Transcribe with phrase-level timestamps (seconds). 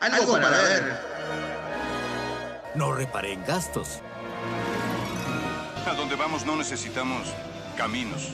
[0.00, 1.00] Algo para ver.
[2.74, 4.00] No reparé en gastos.
[5.86, 7.28] A donde vamos no necesitamos
[7.76, 8.28] caminos.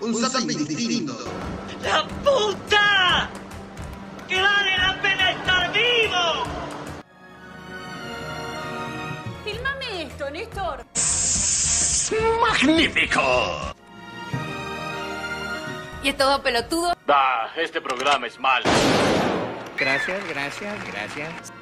[0.00, 1.16] Un zapping distinto.
[1.82, 3.28] ¡La puta!
[4.28, 6.44] ¡Que vale la pena estar vivo!
[9.44, 10.84] Filmame esto, Néstor.
[12.40, 13.74] ¡Magnífico!
[16.02, 16.94] ¿Y es todo pelotudo?
[17.06, 18.64] Da, este programa es malo.
[19.80, 21.52] Gracias, gracias, gracias.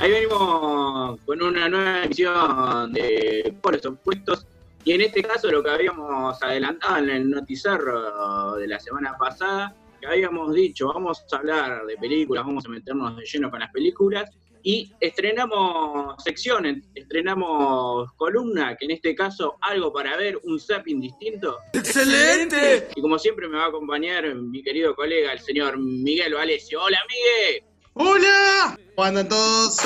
[0.00, 4.46] Ahí venimos con una nueva emisión de Por los Opuestos.
[4.84, 9.76] Y en este caso lo que habíamos adelantado en el noticiero de la semana pasada,
[10.00, 13.70] que habíamos dicho, vamos a hablar de películas, vamos a meternos de lleno con las
[13.70, 14.28] películas.
[14.68, 21.58] Y estrenamos secciones, estrenamos columna, que en este caso algo para ver, un zapping distinto.
[21.72, 22.88] ¡Excelente!
[22.96, 26.82] Y como siempre me va a acompañar mi querido colega, el señor Miguel Valesio.
[26.82, 27.62] Hola, Miguel.
[27.92, 28.76] ¡Hola!
[28.96, 29.76] ¿Cómo andan todos?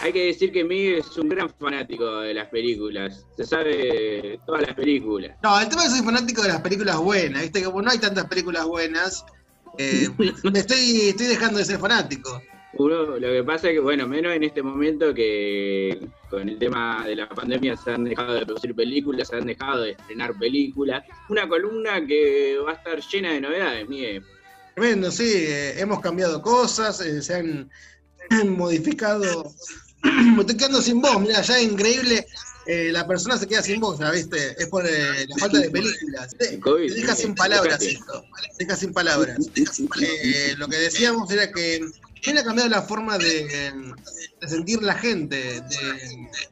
[0.00, 3.26] Hay que decir que Miguel es un gran fanático de las películas.
[3.36, 5.36] Se sabe todas las películas.
[5.42, 7.42] No, el tema es que soy fanático de las películas buenas.
[7.42, 9.26] Viste que no hay tantas películas buenas,
[9.76, 10.08] eh,
[10.42, 12.40] me estoy, estoy dejando de ser fanático.
[12.78, 17.04] Uno, lo que pasa es que, bueno, menos en este momento que con el tema
[17.06, 21.04] de la pandemia se han dejado de producir películas, se han dejado de estrenar películas.
[21.28, 24.22] Una columna que va a estar llena de novedades, Miguel.
[24.74, 27.70] Tremendo, sí, eh, hemos cambiado cosas, eh, se han
[28.56, 29.52] modificado.
[30.02, 32.26] Me estoy quedando sin voz, mira, ya es increíble.
[32.66, 35.70] eh, la persona se queda sin voz, ya viste, es por eh, la falta de
[35.70, 36.34] películas.
[36.36, 38.24] Te, te deja sin palabras esto,
[38.58, 39.38] te deja sin palabras.
[40.02, 41.80] Eh, lo que decíamos era que
[42.22, 43.44] ¿quién ha cambiado la forma de,
[44.40, 45.60] de sentir la gente, de-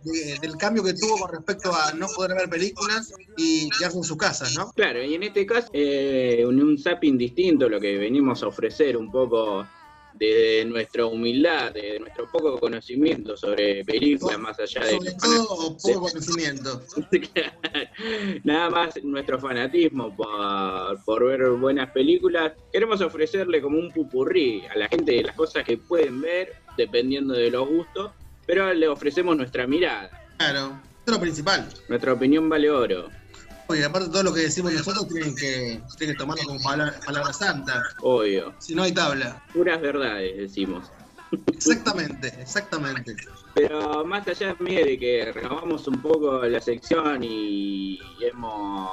[0.04, 4.04] de- del cambio que tuvo con respecto a no poder ver películas y quedarse en
[4.04, 4.72] su casa, ¿no?
[4.72, 8.96] Claro, y en este caso, eh, un, un zapping distinto, lo que venimos a ofrecer
[8.96, 9.66] un poco
[10.14, 16.00] desde nuestra humildad, de nuestro poco conocimiento sobre películas, más allá de Sobre todo poco
[16.08, 16.82] conocimiento.
[18.44, 22.52] Nada más nuestro fanatismo por, por ver buenas películas.
[22.72, 27.34] Queremos ofrecerle como un pupurrí a la gente de las cosas que pueden ver, dependiendo
[27.34, 28.12] de los gustos,
[28.46, 30.10] pero le ofrecemos nuestra mirada.
[30.38, 31.68] Claro, es lo principal.
[31.88, 33.08] Nuestra opinión vale oro,
[33.68, 37.32] Oye, aparte todo lo que decimos nosotros tienen que, tienen que tomarlo como palabra, palabra
[37.32, 37.82] santa.
[38.00, 38.52] obvio.
[38.58, 39.42] Si no hay tabla.
[39.52, 40.90] Puras verdades, decimos.
[41.48, 43.16] Exactamente, exactamente.
[43.54, 48.90] Pero más allá Miguel, de que renovamos un poco la sección y hemos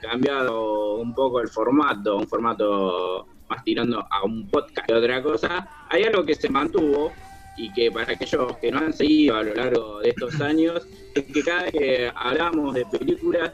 [0.00, 5.86] cambiado un poco el formato, un formato más tirando a un podcast que otra cosa,
[5.88, 7.12] hay algo que se mantuvo
[7.56, 11.24] y que para aquellos que no han seguido a lo largo de estos años, es
[11.24, 13.52] que cada vez que hablamos de películas,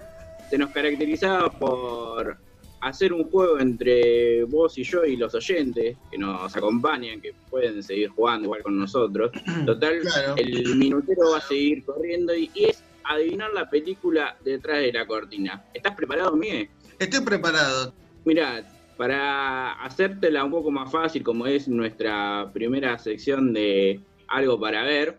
[0.52, 2.36] se nos caracterizaba por
[2.82, 7.82] hacer un juego entre vos y yo y los oyentes que nos acompañan, que pueden
[7.82, 9.30] seguir jugando igual con nosotros.
[9.64, 10.34] Total, Claro.
[10.36, 15.06] el minutero va a seguir corriendo y, y es adivinar la película detrás de la
[15.06, 15.64] cortina.
[15.72, 16.68] ¿Estás preparado, Miguel?
[16.98, 17.94] Estoy preparado.
[18.26, 18.62] Mira,
[18.98, 25.18] para hacértela un poco más fácil, como es nuestra primera sección de algo para ver,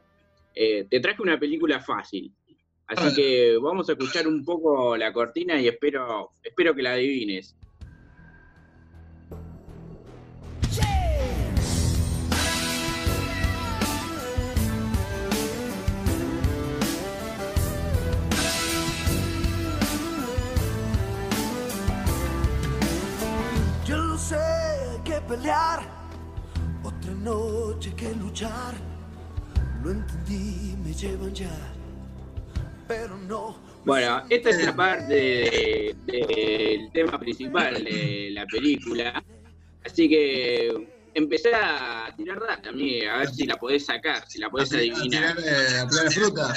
[0.53, 2.31] eh, te traje una película fácil.
[2.95, 7.55] Así que vamos a escuchar un poco la cortina y espero, espero que la adivines.
[23.85, 24.37] Yo no sé
[25.03, 25.81] qué pelear,
[26.83, 28.75] otra noche que luchar.
[29.83, 31.72] No entendí, me llevan ya.
[33.85, 39.23] Bueno, esta es la parte de- del tema principal de la película.
[39.85, 40.71] Así que
[41.13, 44.77] empecé a tirar data, Miguel, a ver si la podés sacar, si la podés A
[44.77, 45.35] adivinar.
[45.35, 46.55] tirar, eh, a tirar fruta.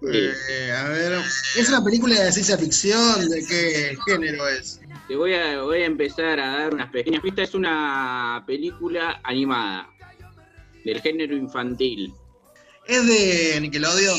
[0.00, 0.30] Sí.
[0.50, 1.12] Eh, a ver,
[1.56, 3.28] ¿es una película de ciencia ficción?
[3.28, 4.80] ¿De qué género es?
[5.08, 7.48] Te voy a, voy a empezar a dar unas pequeñas pistas.
[7.48, 9.88] Es una película animada
[10.84, 12.12] del género infantil.
[12.86, 14.18] ¿Es de Nickelodeon?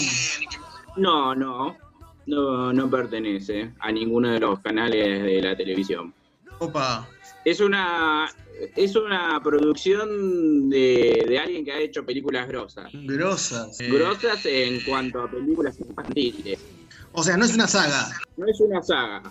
[0.98, 1.78] No, no,
[2.26, 6.14] no, no pertenece a ninguno de los canales de la televisión.
[6.60, 7.08] Opa.
[7.46, 8.30] Es una,
[8.76, 12.92] es una producción de, de alguien que ha hecho películas grosas.
[12.94, 13.80] Grosas.
[13.80, 16.60] Eh, Grosas en cuanto a películas infantiles.
[17.14, 18.10] O sea, no es una saga.
[18.38, 19.24] No es una saga.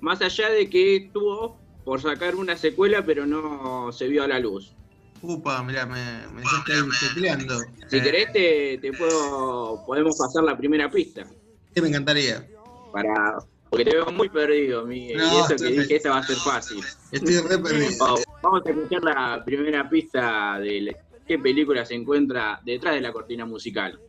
[0.00, 4.38] Más allá de que estuvo por sacar una secuela, pero no se vio a la
[4.38, 4.74] luz.
[5.22, 6.72] Upa, mirá, me, me dejaste
[7.14, 7.58] tecleando.
[7.88, 11.24] Si Eh, querés, te, te puedo, podemos pasar la primera pista.
[11.74, 12.46] sí, me encantaría.
[12.92, 13.38] para
[13.68, 15.18] Porque te veo muy perdido, Miguel.
[15.18, 16.82] No, y eso que dije, esta va a ser fácil.
[17.12, 17.90] Estoy re perdido.
[17.98, 20.96] Vamos, vamos a escuchar la primera pista de
[21.26, 24.00] qué película se encuentra detrás de la cortina musical.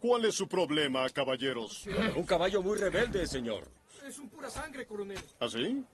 [0.00, 1.84] ¿Cuál es su problema, caballeros?
[2.16, 3.64] Un caballo muy rebelde, señor.
[4.06, 5.18] Es un pura sangre, coronel.
[5.38, 5.84] ¿Así?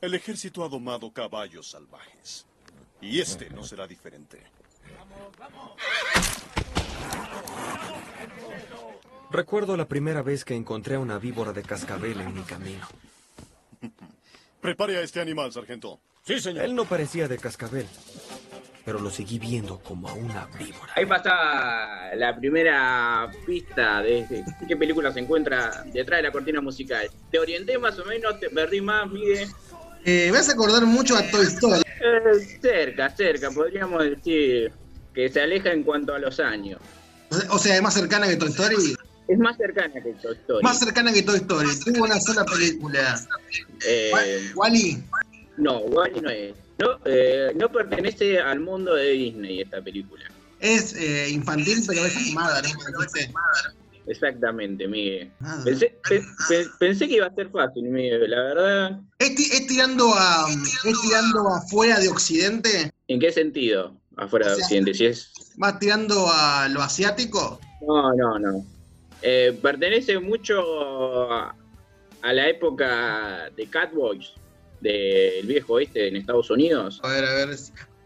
[0.00, 2.46] El ejército ha domado caballos salvajes.
[3.00, 4.42] Y este no será diferente.
[9.30, 12.86] Recuerdo la primera vez que encontré a una víbora de cascabel en mi camino.
[14.60, 16.00] Prepare a este animal, sargento.
[16.22, 16.64] Sí, señor.
[16.64, 17.86] Él no parecía de cascabel,
[18.86, 20.92] pero lo seguí viendo como a una víbora.
[20.94, 26.60] Ahí pasa la primera pista de de qué película se encuentra detrás de la cortina
[26.60, 27.10] musical.
[27.32, 29.48] Te orienté más o menos, te perdí más, Miguel.
[30.04, 31.82] Eh, me vas a acordar mucho a Toy Story.
[31.82, 34.70] Eh, cerca, cerca, podríamos decir
[35.12, 36.80] que se aleja en cuanto a los años.
[37.30, 38.96] O sea, o sea, es más cercana que Toy Story.
[39.26, 40.62] Es más cercana que Toy Story.
[40.62, 41.68] Más cercana que Toy Story.
[41.84, 43.20] Tuvo una sola película.
[43.84, 44.12] Eh,
[44.54, 45.02] Wally.
[45.56, 46.54] no, Wally no es.
[46.78, 50.24] No, eh, no pertenece al mundo de Disney esta película.
[50.60, 52.68] Es eh, infantil, pero es animada, ¿no?
[54.06, 55.32] Exactamente, Miguel.
[55.40, 55.64] Nada.
[55.64, 58.30] Pensé, pe- pe- pensé que iba a ser fácil, Miguel.
[58.30, 62.90] La verdad, ¿Es, es tirando a, es tirando afuera de Occidente?
[63.08, 63.96] ¿en qué sentido?
[64.16, 65.32] Afuera O de Occidente, si es...
[65.62, 67.60] ¿Va tirando a lo asiático?
[67.86, 68.64] No, no, no.
[69.22, 71.54] Eh, pertenece mucho a,
[72.22, 74.32] a la época de Catboys,
[74.80, 77.00] del viejo oeste en Estados Unidos.
[77.02, 77.56] A ver, a ver.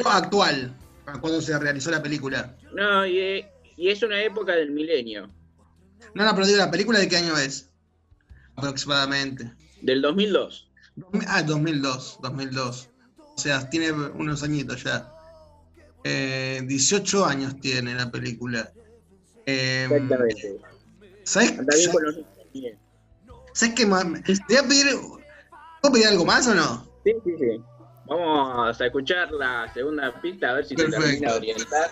[0.05, 0.75] Actual,
[1.21, 2.57] cuando se realizó la película.
[2.75, 3.45] No, y,
[3.77, 5.29] y es una época del milenio,
[6.15, 7.71] No, no, pero digo, ¿la película de qué año es?
[8.57, 9.51] Aproximadamente.
[9.83, 10.71] del 2002.
[11.27, 12.89] Ah, 2002, 2002.
[13.19, 15.11] O sea, tiene unos añitos ya.
[16.05, 18.71] Eh, 18 años tiene la película.
[19.47, 20.57] Eh, Exactamente.
[21.25, 21.55] ¿Sabes?
[22.53, 22.79] Miguel.
[23.53, 23.85] ¿Sabes qué?
[23.85, 24.87] Te voy a pedir.
[25.81, 26.85] ¿Puedo pedir algo más o no?
[27.05, 27.61] Sí, sí, sí.
[28.07, 31.91] Vamos a escuchar la segunda pista a ver si te termina de orientar.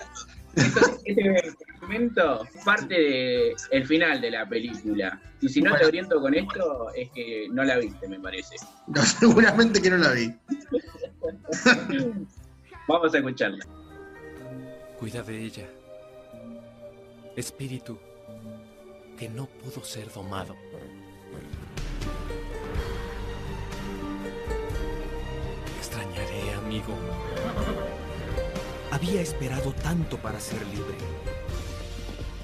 [0.56, 5.20] Esto- Este momento parte del final de la película.
[5.40, 8.56] Y si no te oriento con esto, es que no la viste, me parece.
[8.88, 10.34] No, seguramente que no la vi.
[12.88, 13.64] Vamos a escucharla.
[14.98, 15.66] Cuida de ella.
[17.36, 17.98] Espíritu
[19.16, 20.56] que no pudo ser domado.
[26.68, 26.92] Amigo.
[28.90, 30.98] Había esperado tanto para ser libre.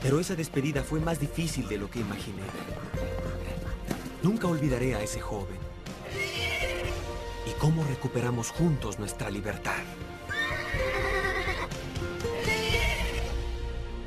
[0.01, 2.43] Pero esa despedida fue más difícil de lo que imaginé.
[4.23, 5.59] Nunca olvidaré a ese joven.
[7.47, 9.83] Y cómo recuperamos juntos nuestra libertad.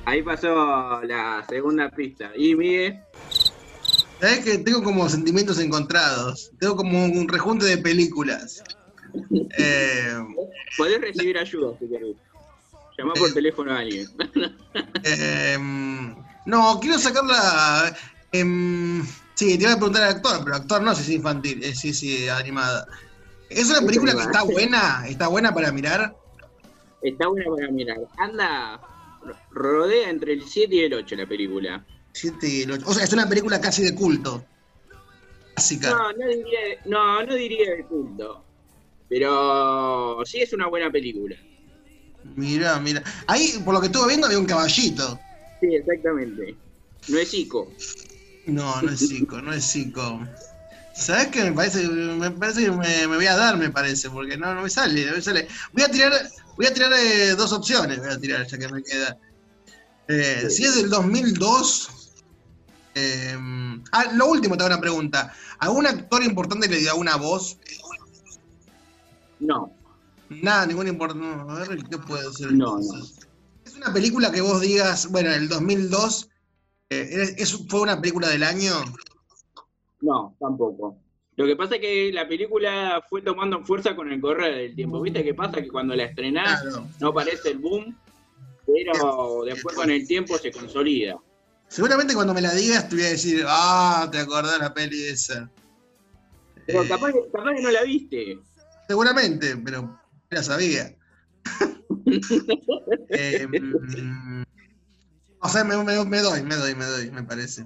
[0.05, 2.31] Ahí pasó la segunda pista.
[2.35, 2.99] Y Miguel,
[4.19, 6.49] ¿Sabes que tengo como sentimientos encontrados?
[6.59, 8.63] Tengo como un rejunte de películas.
[9.57, 10.13] Eh,
[10.77, 12.15] podés recibir ayuda si querés.
[12.97, 14.07] Llamá por teléfono a alguien.
[15.03, 15.57] eh,
[16.45, 17.95] no, quiero sacarla.
[18.31, 19.03] em,
[19.35, 21.75] sí, te iba a preguntar al actor, pero actor no sé si es infantil, eh,
[21.75, 22.87] sí, sí, animada.
[23.49, 25.03] ¿Es una película que está buena?
[25.07, 26.15] ¿Está buena para mirar?
[27.01, 27.97] Está buena para mirar.
[28.17, 28.81] Anda,
[29.21, 31.85] ro- rodea entre el 7 y el 8 la película.
[32.13, 32.85] Siete y el ocho.
[32.87, 34.43] O sea, es una película casi de culto.
[35.55, 35.91] Clásica.
[35.91, 38.43] No, no diría, no, no diría de culto.
[39.09, 41.35] Pero sí es una buena película.
[42.35, 43.03] Mira, mira.
[43.27, 45.19] Ahí, por lo que estuve viendo, había un caballito.
[45.61, 46.55] Sí, exactamente.
[47.07, 47.71] No es Ico.
[48.47, 50.21] No, no es Zico, no es Zico.
[50.93, 51.43] ¿Sabes qué?
[51.43, 54.63] Me parece, me parece que me, me voy a dar, me parece, porque no, no
[54.63, 55.47] me sale, no me sale.
[55.73, 56.11] Voy a tirar,
[56.55, 59.17] voy a tirar eh, dos opciones, voy a tirar, ya que me queda.
[60.07, 61.89] Eh, Si es del 2002.
[62.95, 63.37] eh,
[63.91, 65.33] ah, lo último, te hago una pregunta.
[65.59, 67.57] ¿Algún actor importante le dio una voz?
[69.39, 69.73] No,
[70.29, 71.25] Nada, ningún importante.
[71.25, 72.51] No, a ver, ¿qué puede ser?
[72.51, 73.17] No, entonces?
[73.65, 76.29] Es una película que vos digas, bueno, en el 2002,
[76.89, 78.73] eh, ¿es- ¿fue una película del año?
[80.01, 80.97] no, tampoco.
[81.37, 84.99] Lo que pasa es que la película fue tomando fuerza con el correr del tiempo.
[85.01, 85.61] ¿Viste qué pasa?
[85.61, 86.87] Que cuando la estrenás Claro.
[86.99, 87.95] no parece el boom,
[88.65, 91.17] pero después con el tiempo se consolida.
[91.67, 95.49] Seguramente cuando me la digas te voy a decir, ah, te acordás la peli esa.
[96.65, 98.39] Pero Eh, capaz, que- capaz que no la viste.
[98.87, 100.95] Seguramente, pero la sabía.
[103.09, 104.43] Eh, mm,
[105.39, 107.65] o sea, me, me- me doy, me doy, me doy, me parece.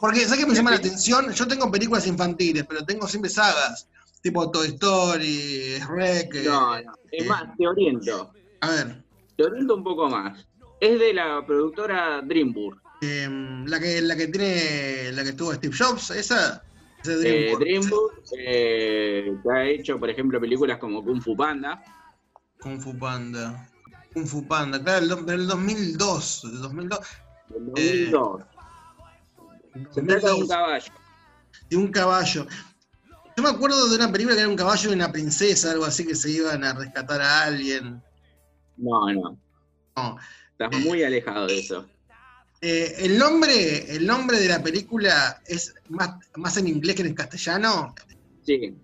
[0.00, 1.30] Porque, ¿sabes qué me llama la atención?
[1.32, 3.88] Yo tengo películas infantiles, pero tengo siempre sagas,
[4.22, 6.34] tipo Toy Story, Shrek.
[6.36, 6.92] eh, No, no.
[7.10, 8.32] Es eh, más, te oriento.
[8.60, 9.04] A ver,
[9.36, 10.46] Te oriento un poco más.
[10.80, 12.82] Es de la productora DreamWorks.
[13.00, 16.62] em, la que la que tiene, la que estuvo Steve Jobs, esa, esa es
[17.08, 18.32] Eh, DreamWorks.
[18.38, 21.82] Eh, que ha hecho, por ejemplo, películas como Kung Fu Panda.
[22.60, 23.68] Kung Fu Panda.
[24.12, 26.42] Kung Fu Panda, claro, el del 2002.
[26.42, 27.00] Del 2002.
[27.48, 28.42] del 2002.
[29.90, 30.92] Se trata de un caballo.
[31.70, 32.46] de un caballo.
[33.36, 36.04] Yo me acuerdo de una película que era un caballo y una princesa, algo así,
[36.04, 38.02] que se iban a rescatar a alguien.
[38.76, 39.38] No, no.
[39.96, 40.16] No.
[40.58, 41.86] Estás muy alejado de eso.
[42.60, 47.14] Eh, el nombre, el nombre de la película es más, más en inglés que en
[47.14, 47.94] castellano.
[48.44, 48.74] Sí.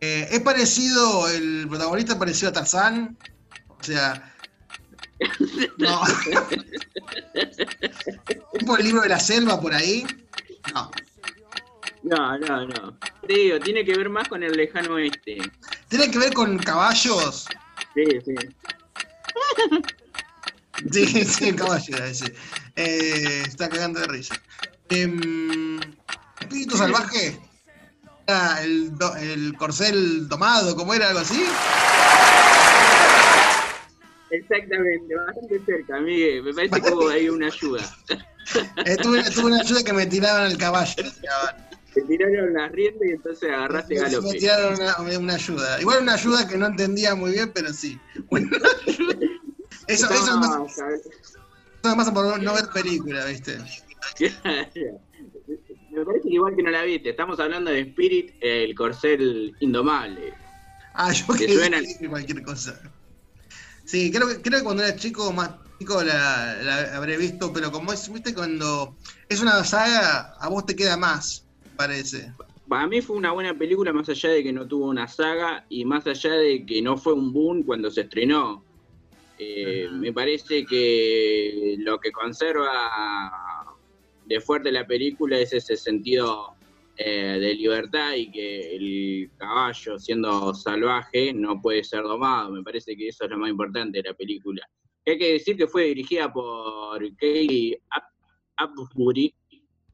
[0.00, 3.16] Eh, es parecido, el protagonista es parecido a Tarzán.
[3.68, 4.32] O sea.
[5.78, 6.02] No.
[8.58, 10.06] tipo el libro de la selva por ahí.
[10.74, 10.90] No.
[12.02, 12.98] No, no, no.
[13.26, 15.38] Te digo, tiene que ver más con el lejano oeste.
[15.88, 17.48] Tiene que ver con caballos.
[17.94, 18.34] Sí, sí.
[20.92, 22.34] Sí, sí, el caballo era ese.
[22.76, 24.34] Eh, está cagando de risa.
[24.90, 25.80] Em,
[26.40, 27.40] Espíritu salvaje.
[28.62, 31.08] El, do- el corcel domado, ¿cómo era?
[31.08, 31.42] ¿Algo así?
[34.30, 36.42] Exactamente, bastante cerca, Miguel.
[36.42, 37.82] Me parece que hubo ahí una ayuda.
[38.84, 40.94] Eh, tuve, una ayuda que me tiraban el caballo.
[41.94, 44.32] Te tiraron las riendas y entonces agarraste galope.
[44.32, 45.80] me tiraron una, una ayuda.
[45.80, 47.98] Igual una ayuda que no entendía muy bien, pero sí.
[48.30, 48.48] Una
[48.86, 49.16] ayuda.
[49.86, 50.66] Eso, eso es No,
[51.94, 53.58] más por no ver película, ¿viste?
[55.90, 57.10] Me parece que igual que no la viste.
[57.10, 60.34] Estamos hablando de Spirit, el corcel indomable.
[60.94, 61.80] Ah, yo ¿Te que suena?
[62.08, 62.80] cualquier cosa.
[63.84, 67.70] Sí, creo que, creo que cuando era chico, más chico, la, la habré visto, pero
[67.70, 68.96] como es, viste, cuando
[69.28, 72.32] es una saga, a vos te queda más, parece.
[72.68, 75.84] Para mí fue una buena película, más allá de que no tuvo una saga y
[75.84, 78.65] más allá de que no fue un boom cuando se estrenó.
[79.38, 82.70] Eh, Me parece que lo que conserva
[84.24, 86.54] de fuerte la película es ese sentido
[86.96, 92.50] eh, de libertad y que el caballo, siendo salvaje, no puede ser domado.
[92.50, 94.66] Me parece que eso es lo más importante de la película.
[95.06, 97.80] Hay que decir que fue dirigida por Katie
[98.60, 99.34] Upbury,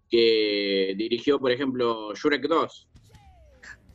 [0.08, 2.88] que dirigió, por ejemplo, Shrek 2.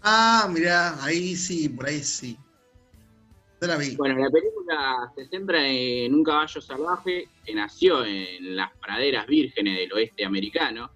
[0.01, 2.37] Ah, mirá, ahí sí, por ahí sí.
[3.61, 3.95] Yo la vi.
[3.95, 9.77] Bueno, la película se centra en un caballo salvaje que nació en las praderas vírgenes
[9.79, 10.91] del oeste americano.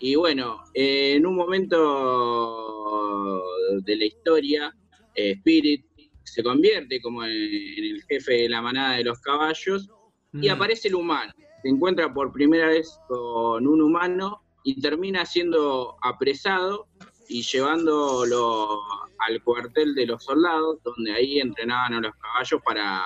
[0.00, 3.42] Y bueno, eh, en un momento
[3.82, 4.74] de la historia,
[5.14, 5.84] eh, Spirit
[6.24, 9.88] se convierte como en, en el jefe de la manada de los caballos
[10.34, 10.52] y Mm.
[10.52, 11.32] aparece el humano.
[11.62, 16.86] Se encuentra por primera vez con un humano y termina siendo apresado
[17.28, 18.80] y llevándolo
[19.18, 23.02] al cuartel de los soldados, donde ahí entrenaban a los caballos para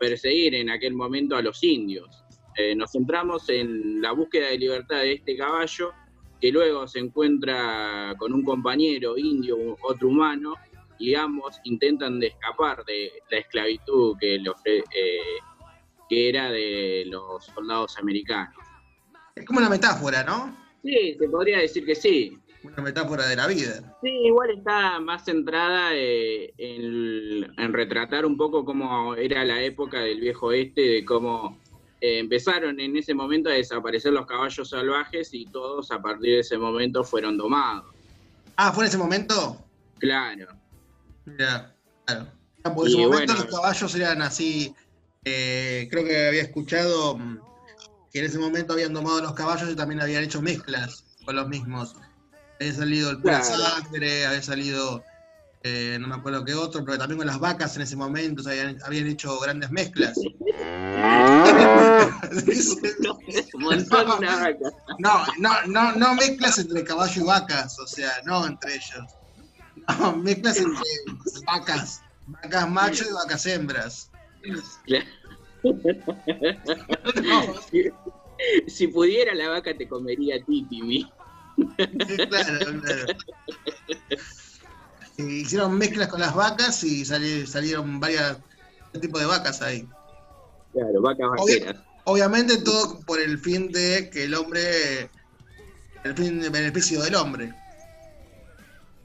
[0.00, 2.24] perseguir en aquel momento a los indios.
[2.56, 5.92] Eh, nos centramos en la búsqueda de libertad de este caballo,
[6.40, 10.54] que luego se encuentra con un compañero indio, otro humano,
[11.00, 15.20] y ambos intentan de escapar de la esclavitud que, ofre- eh,
[16.08, 18.56] que era de los soldados americanos.
[19.36, 20.56] Es como una metáfora, ¿no?
[20.82, 22.38] Sí, se podría decir que sí.
[22.62, 23.96] Una metáfora de la vida.
[24.02, 30.00] Sí, igual está más centrada eh, en, en retratar un poco cómo era la época
[30.00, 31.56] del viejo oeste, de cómo
[32.00, 36.40] eh, empezaron en ese momento a desaparecer los caballos salvajes y todos a partir de
[36.40, 37.86] ese momento fueron domados.
[38.56, 39.64] Ah, ¿fue en ese momento?
[39.98, 40.48] Claro.
[41.24, 41.74] Mirá,
[42.06, 42.26] claro.
[42.64, 43.44] Ah, en Y ese momento bueno.
[43.44, 44.74] los caballos eran así.
[45.24, 47.38] eh, creo que había escuchado mm,
[48.12, 51.48] que en ese momento habían domado los caballos y también habían hecho mezclas con los
[51.48, 51.94] mismos.
[52.60, 53.64] Había salido el pura Claro.
[53.64, 55.04] sangre, había salido,
[55.62, 58.50] eh, no me acuerdo qué otro, pero también con las vacas en ese momento se
[58.50, 60.18] habían, habían hecho grandes mezclas.
[64.98, 69.16] No, no, no, no mezclas entre caballo y vacas, o sea, no entre ellos.
[70.00, 70.82] No, mezclas entre
[71.46, 74.10] vacas, vacas macho y vacas hembras.
[77.70, 77.84] si,
[78.66, 80.66] si pudiera la vaca te comería a ti,
[81.76, 83.06] Claro, claro.
[85.18, 88.36] Hicieron mezclas con las vacas y sali- salieron varios
[89.00, 89.86] tipos de vacas ahí.
[90.72, 91.84] Claro, vacas Obvia- vaqueras.
[92.04, 95.10] obviamente todo por el fin de que el hombre,
[96.04, 97.52] el fin de beneficio del hombre.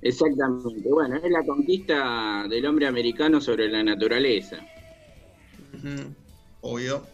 [0.03, 0.87] Exactamente.
[0.89, 4.57] Bueno, es la conquista del hombre americano sobre la naturaleza.
[6.61, 7.07] Obvio.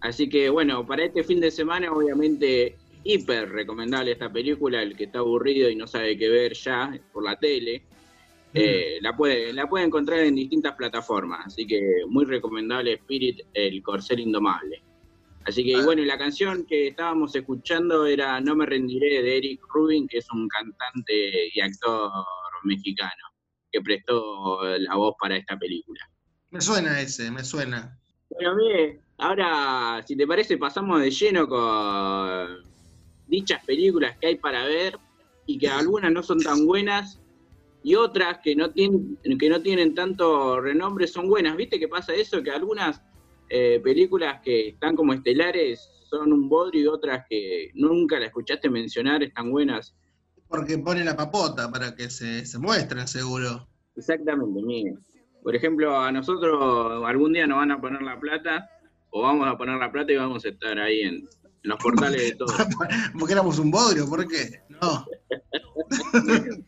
[0.00, 5.04] Así que bueno, para este fin de semana obviamente hiper recomendable esta película, el que
[5.04, 7.82] está aburrido y no sabe qué ver ya por la tele.
[8.54, 13.82] eh, la, puede, la puede encontrar en distintas plataformas, así que muy recomendable Spirit, el
[13.82, 14.80] corcel indomable.
[15.44, 19.36] Así que, y bueno, y la canción que estábamos escuchando era No me rendiré de
[19.36, 22.10] Eric Rubin, que es un cantante y actor
[22.62, 23.10] mexicano,
[23.70, 26.00] que prestó la voz para esta película.
[26.50, 27.98] Me suena ese, me suena.
[28.30, 32.73] Bueno, mí, ahora, si te parece, pasamos de lleno con
[33.26, 34.98] dichas películas que hay para ver
[35.46, 37.20] y que algunas no son tan buenas
[37.82, 41.56] y otras que no tienen, que no tienen tanto renombre son buenas.
[41.56, 42.42] ¿Viste que pasa eso?
[42.42, 43.02] Que algunas
[43.50, 48.70] eh, películas que están como estelares son un bodrio y otras que nunca la escuchaste
[48.70, 49.94] mencionar están buenas.
[50.48, 53.68] Porque pone la papota para que se, se muestren, seguro.
[53.96, 54.98] Exactamente, Miguel.
[55.42, 58.66] Por ejemplo, a nosotros algún día nos van a poner la plata,
[59.10, 61.28] o vamos a poner la plata y vamos a estar ahí en,
[61.64, 62.48] en los portales de todo.
[63.18, 64.60] Porque éramos un bodrio, ¿por qué?
[64.68, 65.04] No.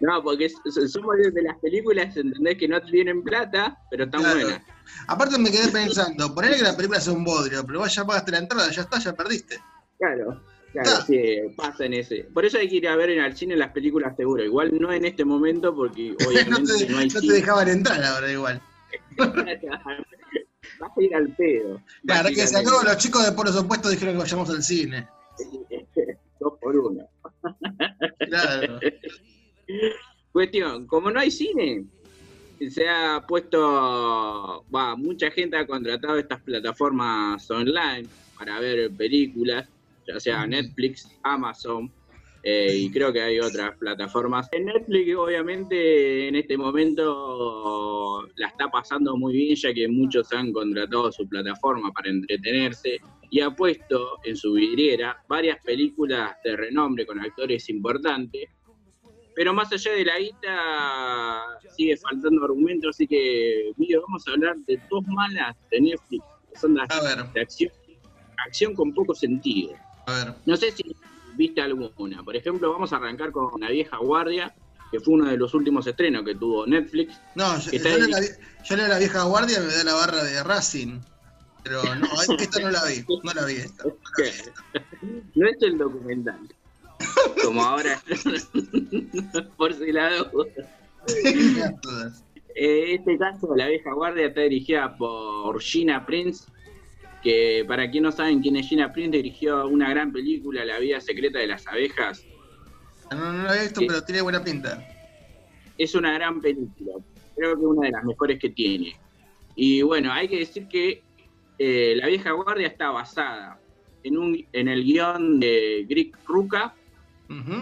[0.00, 2.56] No, porque somos de las películas, ¿entendés?
[2.56, 4.40] Que no tienen plata, pero están Claro.
[4.40, 4.62] buenas.
[5.08, 8.30] Aparte me quedé pensando, ponele que la película sea un bodrio, pero vos ya pagaste
[8.32, 9.58] la entrada, ya está, ya perdiste.
[9.98, 10.40] Claro,
[10.72, 12.24] claro, sí, pasa en ese.
[12.32, 14.44] Por eso hay que ir a ver en el cine las películas seguro.
[14.44, 18.02] Igual no en este momento, porque no, obviamente te, no hay no te dejaban entrar
[18.04, 18.60] ahora igual.
[20.82, 21.80] Vas a ir al pedo.
[22.04, 25.08] Claro, que se acabó, los chicos de polos opuestos dijeron que vayamos al cine.
[26.40, 27.08] Dos por uno.
[28.18, 28.80] Claro.
[30.32, 31.84] Cuestión, como no hay cine,
[32.68, 39.68] se ha puesto, va, mucha gente ha contratado estas plataformas online para ver películas,
[40.08, 41.92] ya sea Netflix, Amazon,
[42.44, 44.48] eh, y creo que hay otras plataformas.
[44.52, 50.52] En Netflix, obviamente, en este momento la está pasando muy bien, ya que muchos han
[50.52, 52.98] contratado su plataforma para entretenerse
[53.30, 58.50] y ha puesto en su vidriera varias películas de renombre con actores importantes.
[59.34, 61.42] Pero más allá de la guita,
[61.74, 66.58] sigue faltando argumentos, así que, Miguel, vamos a hablar de dos malas de Netflix, que
[66.58, 66.88] son las
[67.32, 67.70] de acción,
[68.46, 69.74] acción con poco sentido.
[70.06, 70.34] A ver.
[70.44, 70.82] No sé si
[71.42, 72.22] viste alguna.
[72.22, 74.54] Por ejemplo, vamos a arrancar con La Vieja Guardia,
[74.90, 77.18] que fue uno de los últimos estrenos que tuvo Netflix.
[77.34, 79.94] No, yo, yo leo la, vie- yo leo la vieja guardia y me da la
[79.94, 81.00] barra de Racing.
[81.64, 83.84] Pero no, esta no la vi, no la vi esta.
[85.34, 86.40] No es el documental.
[87.42, 88.00] Como ahora,
[89.56, 90.46] por si la duda.
[92.54, 96.44] Eh, Este caso, La Vieja Guardia, está dirigida por Gina Prince,
[97.22, 101.00] que para quien no saben quién es Gina Prince, dirigió una gran película, La vida
[101.00, 102.24] secreta de las abejas.
[103.10, 104.86] No, no la he visto, pero tiene buena pinta.
[105.78, 106.94] Es una gran película,
[107.36, 108.96] creo que una de las mejores que tiene.
[109.54, 111.02] Y bueno, hay que decir que
[111.58, 113.60] eh, La Vieja Guardia está basada
[114.02, 116.74] en, un, en el guion de Greg Rucka,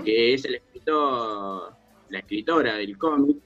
[0.05, 1.73] que es el escritor,
[2.09, 3.37] la escritora del cómic,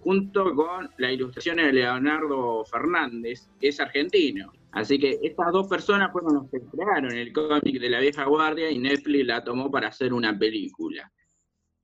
[0.00, 4.52] junto con la ilustración de Leonardo Fernández, que es argentino.
[4.72, 8.70] Así que estas dos personas fueron los que crearon el cómic de la vieja guardia
[8.70, 11.10] y Netflix la tomó para hacer una película.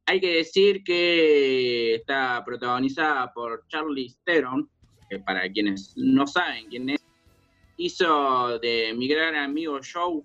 [0.06, 4.70] Hay que decir que está protagonizada por Charlie Theron,
[5.10, 7.04] que para quienes no saben quién es,
[7.76, 10.22] hizo de mi gran amigo Joe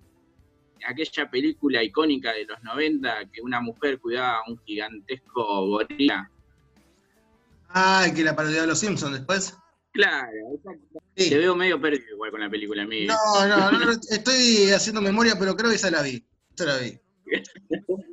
[0.88, 6.30] aquella película icónica de los 90 que una mujer cuidaba a un gigantesco gorila.
[7.69, 9.58] Ah, que la parodia de los Simpsons después.
[9.93, 11.01] Claro, exacto.
[11.15, 13.08] Te veo medio perdido igual con la película, Miguel.
[13.08, 16.25] No, no, no, no, estoy haciendo memoria, pero creo que esa la vi.
[16.56, 16.99] Esa la vi.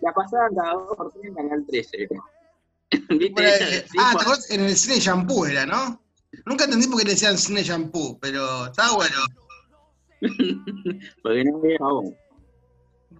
[0.00, 2.08] La pasaban cada dos por tres en Canal 13.
[3.10, 3.84] ¿Viste?
[3.88, 4.50] Sí, ah, ¿te acordás?
[4.50, 6.02] en el cine shampoo era, ¿no?
[6.46, 9.16] Nunca entendí por qué le decían cine shampoo, pero está bueno.
[11.22, 12.16] Porque no había aún.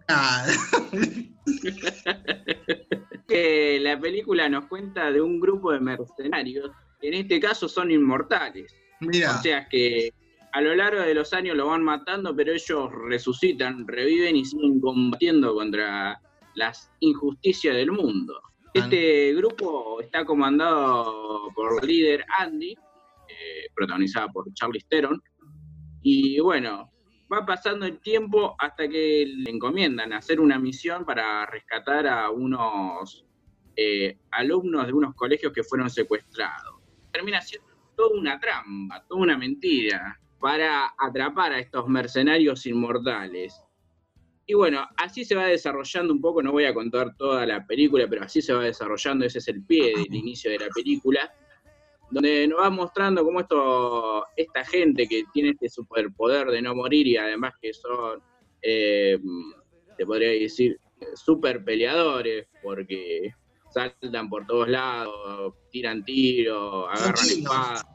[0.09, 0.47] Ah,
[3.29, 6.71] que la película nos cuenta de un grupo de mercenarios,
[7.03, 8.75] en este caso son inmortales.
[9.01, 9.37] Mira.
[9.37, 10.13] O sea que
[10.53, 14.81] a lo largo de los años lo van matando, pero ellos resucitan, reviven y siguen
[14.81, 16.21] combatiendo contra
[16.55, 18.41] las injusticias del mundo.
[18.75, 25.23] Este grupo está comandado por el líder Andy, eh, protagonizada por Charlie Theron,
[26.03, 26.91] y bueno,
[27.33, 33.25] va pasando el tiempo hasta que le encomiendan hacer una misión para rescatar a unos
[33.77, 36.78] eh, alumnos de unos colegios que fueron secuestrados.
[37.13, 43.61] Termina siendo toda una trampa, toda una mentira para atrapar a estos mercenarios inmortales.
[44.47, 48.07] Y bueno, así se va desarrollando un poco, no voy a contar toda la película,
[48.09, 51.31] pero así se va desarrollando, ese es el pie del inicio de la película,
[52.11, 57.07] donde nos va mostrando cómo esto, esta gente que tiene este superpoder de no morir
[57.07, 58.23] y además que son
[58.63, 59.19] eh,
[59.99, 60.79] te podría decir,
[61.15, 63.35] super peleadores, porque
[63.71, 67.87] saltan por todos lados, tiran tiros, agarran espadas.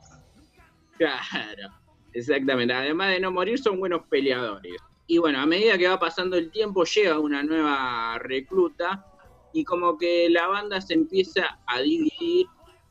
[0.97, 1.69] Claro,
[2.13, 2.73] exactamente.
[2.73, 4.75] Además de no morir, son buenos peleadores.
[5.07, 9.05] Y bueno, a medida que va pasando el tiempo, llega una nueva recluta
[9.53, 12.47] y como que la banda se empieza a dividir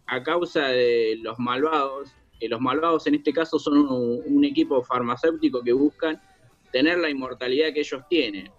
[0.07, 4.83] a causa de los malvados, que los malvados en este caso son un, un equipo
[4.83, 6.21] farmacéutico que buscan
[6.71, 8.51] tener la inmortalidad que ellos tienen.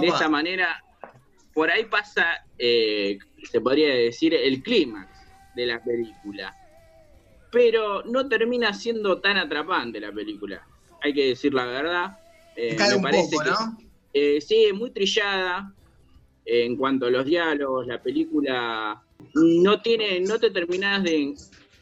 [0.00, 0.82] De esa manera,
[1.58, 3.18] por ahí pasa, eh,
[3.50, 6.56] se podría decir, el clímax de la película.
[7.50, 10.64] Pero no termina siendo tan atrapante la película,
[11.00, 12.10] hay que decir la verdad.
[12.54, 13.78] Eh, me un parece poco, que- ¿no?
[14.12, 15.74] eh, sí, muy trillada
[16.44, 19.02] en cuanto a los diálogos, la película
[19.34, 21.34] no tiene, no te terminas de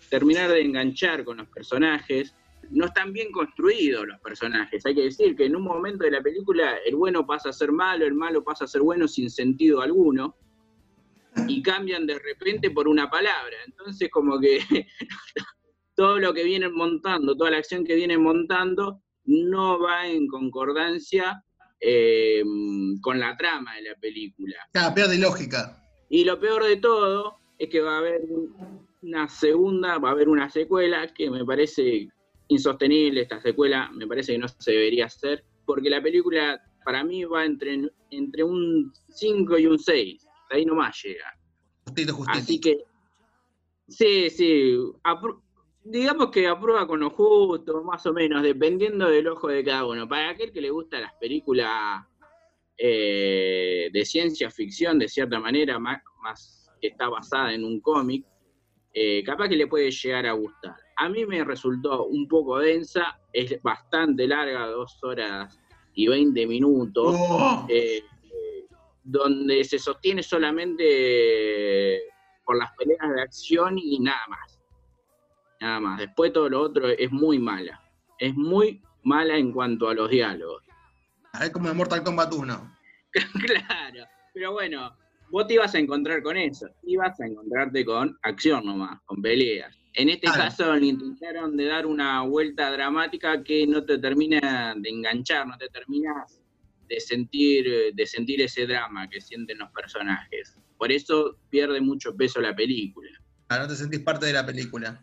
[0.09, 2.35] terminar de enganchar con los personajes,
[2.71, 6.23] no están bien construidos los personajes, hay que decir que en un momento de la
[6.23, 9.81] película el bueno pasa a ser malo, el malo pasa a ser bueno sin sentido
[9.81, 10.37] alguno,
[11.49, 14.59] y cambian de repente por una palabra, entonces como que
[15.95, 21.43] todo lo que vienen montando, toda la acción que vienen montando, no va en concordancia
[21.81, 22.43] eh,
[23.03, 24.57] con la trama de la película.
[24.73, 25.83] Claro, pierde lógica.
[26.09, 30.13] Y lo peor de todo es que va a haber un- una segunda, va a
[30.13, 32.09] haber una secuela que me parece
[32.49, 37.25] insostenible esta secuela, me parece que no se debería hacer, porque la película para mí
[37.25, 41.37] va entre, entre un 5 y un 6, ahí nomás llega.
[41.87, 42.39] Justito, justito.
[42.39, 42.85] Así que,
[43.89, 44.79] sí, sí,
[45.83, 50.09] digamos que aprueba con lo justo, más o menos, dependiendo del ojo de cada uno.
[50.09, 52.05] Para aquel que le gusta las películas
[52.79, 58.25] eh, de ciencia ficción, de cierta manera, más, más que está basada en un cómic,
[58.93, 60.77] eh, capaz que le puede llegar a gustar.
[60.97, 65.61] A mí me resultó un poco densa, es bastante larga, dos horas
[65.95, 67.67] y 20 minutos, Oh.
[67.69, 68.03] eh,
[69.03, 72.01] donde se sostiene solamente
[72.45, 74.61] por las peleas de acción y nada más.
[75.61, 75.99] Nada más.
[75.99, 77.81] Después todo lo otro es muy mala.
[78.19, 80.63] Es muy mala en cuanto a los diálogos.
[81.41, 82.77] Es como en Mortal Kombat 1.
[83.47, 84.05] claro,
[84.35, 84.97] pero bueno,
[85.31, 89.75] vos te ibas a encontrar con eso, ibas a encontrarte con acción nomás, con peleas.
[89.97, 90.43] En este Claro.
[90.43, 95.57] caso le intentaron de dar una vuelta dramática que no te termina de enganchar, no
[95.57, 96.39] te terminas
[96.87, 100.55] de sentir, de sentir ese drama que sienten los personajes.
[100.77, 103.11] Por eso pierde mucho peso la película.
[103.49, 105.01] Ah, no te sentís parte de la película.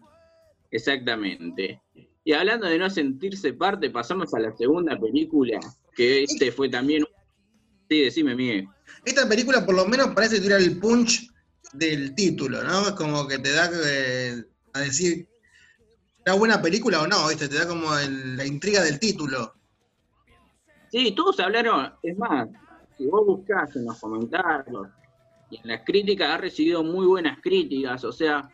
[0.70, 1.82] Exactamente.
[2.24, 5.60] Y hablando de no sentirse parte, pasamos a la segunda película,
[5.96, 7.04] que este fue también...
[7.90, 8.68] Sí, decime, Miguel.
[9.06, 11.28] Esta película por lo menos parece tuviera el punch
[11.74, 12.88] del título, ¿no?
[12.88, 15.28] Es como que te da eh, a decir,
[16.26, 17.28] ¿era buena película o no?
[17.28, 17.48] ¿Viste?
[17.48, 19.54] Te da como el- la intriga del título.
[20.92, 22.50] Sí, todos hablaron, es más,
[22.98, 24.88] si vos buscás en los comentarios
[25.50, 28.50] y en las críticas, ha recibido muy buenas críticas, o sea,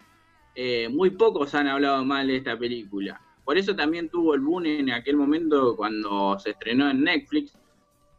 [0.56, 3.20] eh, muy pocos han hablado mal de esta película.
[3.44, 7.58] Por eso también tuvo el boom en aquel momento cuando se estrenó en Netflix.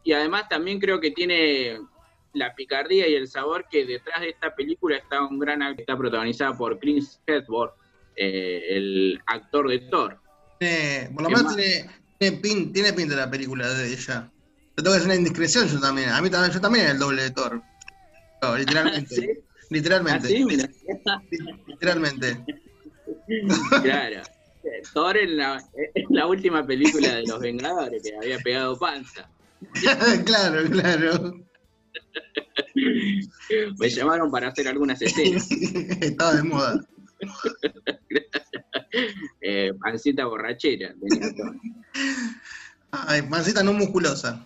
[0.03, 1.79] Y además también creo que tiene
[2.33, 5.97] la picardía y el sabor que detrás de esta película está un gran actor, está
[5.97, 7.75] protagonizada por Chris Hemsworth,
[8.23, 10.21] eh, el actor de Thor.
[10.59, 14.31] Tiene- por lo ¿Qué menos tiene, tiene, pin- tiene pinta la película de ella.
[14.77, 16.11] Te tengo que hacer una indiscreción yo también.
[16.11, 17.63] A mí también, yo también era el doble de Thor.
[18.43, 19.15] No, literalmente.
[19.15, 19.29] ¿Sí?
[19.71, 20.45] Literalmente.
[20.45, 20.69] Mira.
[21.67, 22.45] Literalmente.
[23.83, 24.23] Claro.
[24.93, 29.31] Thor en la, en la última película de los Vengadores, que había pegado panza.
[30.27, 31.35] claro, claro.
[33.79, 35.51] Me llamaron para hacer algunas escenas.
[36.01, 36.81] Estaba de moda.
[39.41, 40.93] Eh, pancita borrachera.
[41.01, 41.29] tenía.
[42.91, 44.45] Ay, mancita no musculosa.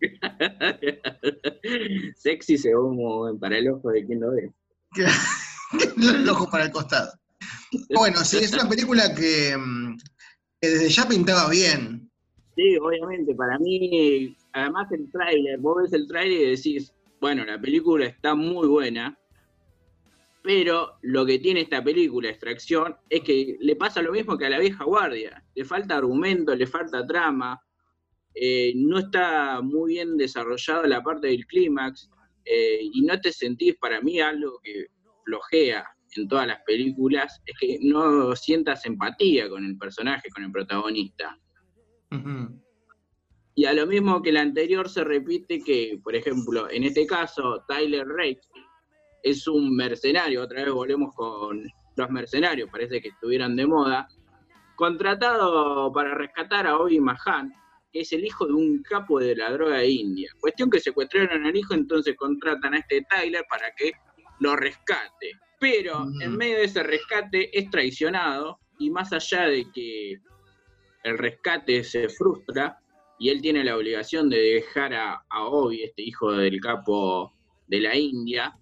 [2.16, 4.50] Sexy según para el ojo de quien lo ve.
[5.98, 7.12] el ojo para el costado.
[7.94, 9.98] Bueno, sí, es una película que, mm,
[10.60, 12.10] que desde ya pintaba bien.
[12.56, 17.60] Sí, obviamente, para mí, además el tráiler, vos ves el tráiler y decís, bueno, la
[17.60, 19.16] película está muy buena,
[20.48, 24.48] pero lo que tiene esta película, Extracción, es que le pasa lo mismo que a
[24.48, 25.44] la vieja guardia.
[25.54, 27.60] Le falta argumento, le falta trama,
[28.34, 32.08] eh, no está muy bien desarrollada la parte del clímax,
[32.46, 34.86] eh, y no te sentís, para mí, algo que
[35.26, 35.84] flojea
[36.16, 41.38] en todas las películas, es que no sientas empatía con el personaje, con el protagonista.
[43.54, 47.66] Y a lo mismo que la anterior se repite que, por ejemplo, en este caso,
[47.68, 48.40] Tyler Rake
[49.22, 54.08] es un mercenario, otra vez volvemos con los mercenarios, parece que estuvieran de moda,
[54.76, 57.52] contratado para rescatar a Obi Mahan,
[57.92, 60.30] que es el hijo de un capo de la droga India.
[60.40, 63.92] Cuestión que secuestraron al hijo, entonces contratan a este Tyler para que
[64.40, 65.32] lo rescate.
[65.58, 70.20] Pero en medio de ese rescate es traicionado y más allá de que
[71.02, 72.78] el rescate se frustra
[73.18, 77.32] y él tiene la obligación de dejar a, a Obi, este hijo del capo
[77.66, 78.56] de la India,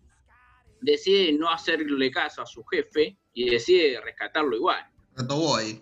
[0.80, 4.84] decide no hacerle caso a su jefe y decide rescatarlo igual.
[5.28, 5.80] Boy.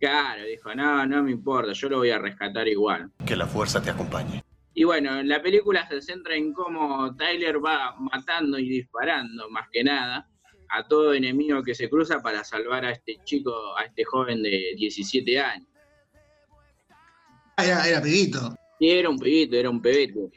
[0.00, 3.10] Claro, dijo, no, no me importa, yo lo voy a rescatar igual.
[3.24, 4.42] Que la fuerza te acompañe.
[4.74, 9.84] Y bueno, la película se centra en cómo Tyler va matando y disparando, más que
[9.84, 10.28] nada,
[10.68, 14.74] a todo enemigo que se cruza para salvar a este chico, a este joven de
[14.76, 15.68] 17 años.
[17.56, 18.54] Ah, era, era pibito.
[18.80, 20.30] Sí, era un pibito, era un pebete,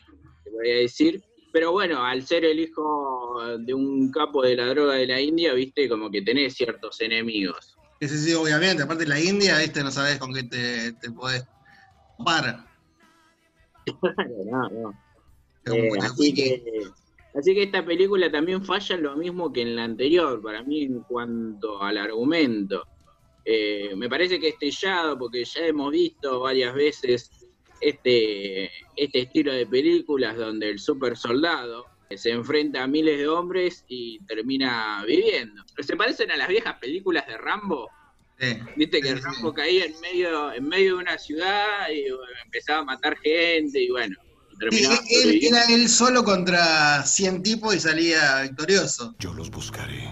[0.43, 1.21] te voy a decir.
[1.57, 5.55] Pero bueno, al ser el hijo de un capo de la droga de la India,
[5.55, 7.75] viste, como que tenés ciertos enemigos.
[7.99, 8.83] Sí, sí, sí, obviamente.
[8.83, 11.47] Aparte la India, viste, no sabes con qué te, te podés
[12.15, 12.63] topar.
[14.45, 15.03] no, no.
[15.65, 16.83] Eh, así, que,
[17.33, 21.01] así que esta película también falla lo mismo que en la anterior, para mí en
[21.01, 22.85] cuanto al argumento.
[23.43, 27.31] Eh, me parece que es sellado porque ya hemos visto varias veces
[27.81, 31.85] este, este estilo de películas donde el super soldado
[32.15, 35.63] se enfrenta a miles de hombres y termina viviendo.
[35.79, 37.89] Se parecen a las viejas películas de Rambo.
[38.75, 42.83] Viste que Rambo caía en medio, en medio de una ciudad y bueno, empezaba a
[42.83, 44.15] matar gente y bueno.
[44.59, 49.15] terminaba él, era él solo contra 100 tipos y salía victorioso.
[49.19, 50.07] Yo los buscaré.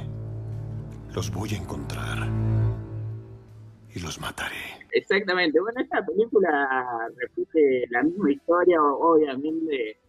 [1.14, 2.28] Los voy a encontrar.
[3.94, 4.85] Y los mataré.
[4.96, 5.60] Exactamente.
[5.60, 10.00] Bueno, esta película repite la misma historia, obviamente.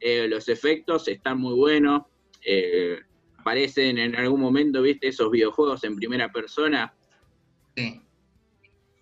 [0.00, 2.02] eh, los efectos están muy buenos.
[2.46, 3.00] eh,
[3.38, 6.94] aparecen en algún momento, viste, esos videojuegos en primera persona.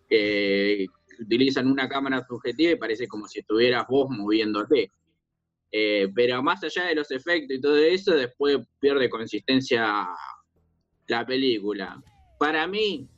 [0.08, 0.86] Que
[1.18, 4.92] utilizan una cámara subjetiva y parece como si estuvieras vos moviéndote.
[5.72, 10.06] Eh, pero más allá de los efectos y todo eso, después pierde consistencia
[11.08, 12.00] la película.
[12.38, 13.08] Para mí,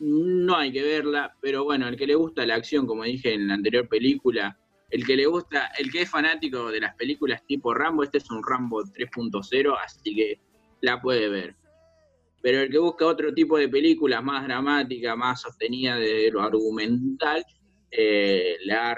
[0.00, 3.48] no hay que verla, pero bueno, el que le gusta la acción, como dije en
[3.48, 4.58] la anterior película,
[4.90, 8.30] el que le gusta, el que es fanático de las películas tipo Rambo, este es
[8.30, 10.40] un Rambo 3.0, así que
[10.80, 11.54] la puede ver.
[12.42, 17.44] Pero el que busca otro tipo de películas más dramática, más sostenida de lo argumental,
[17.90, 18.96] eh, le, va a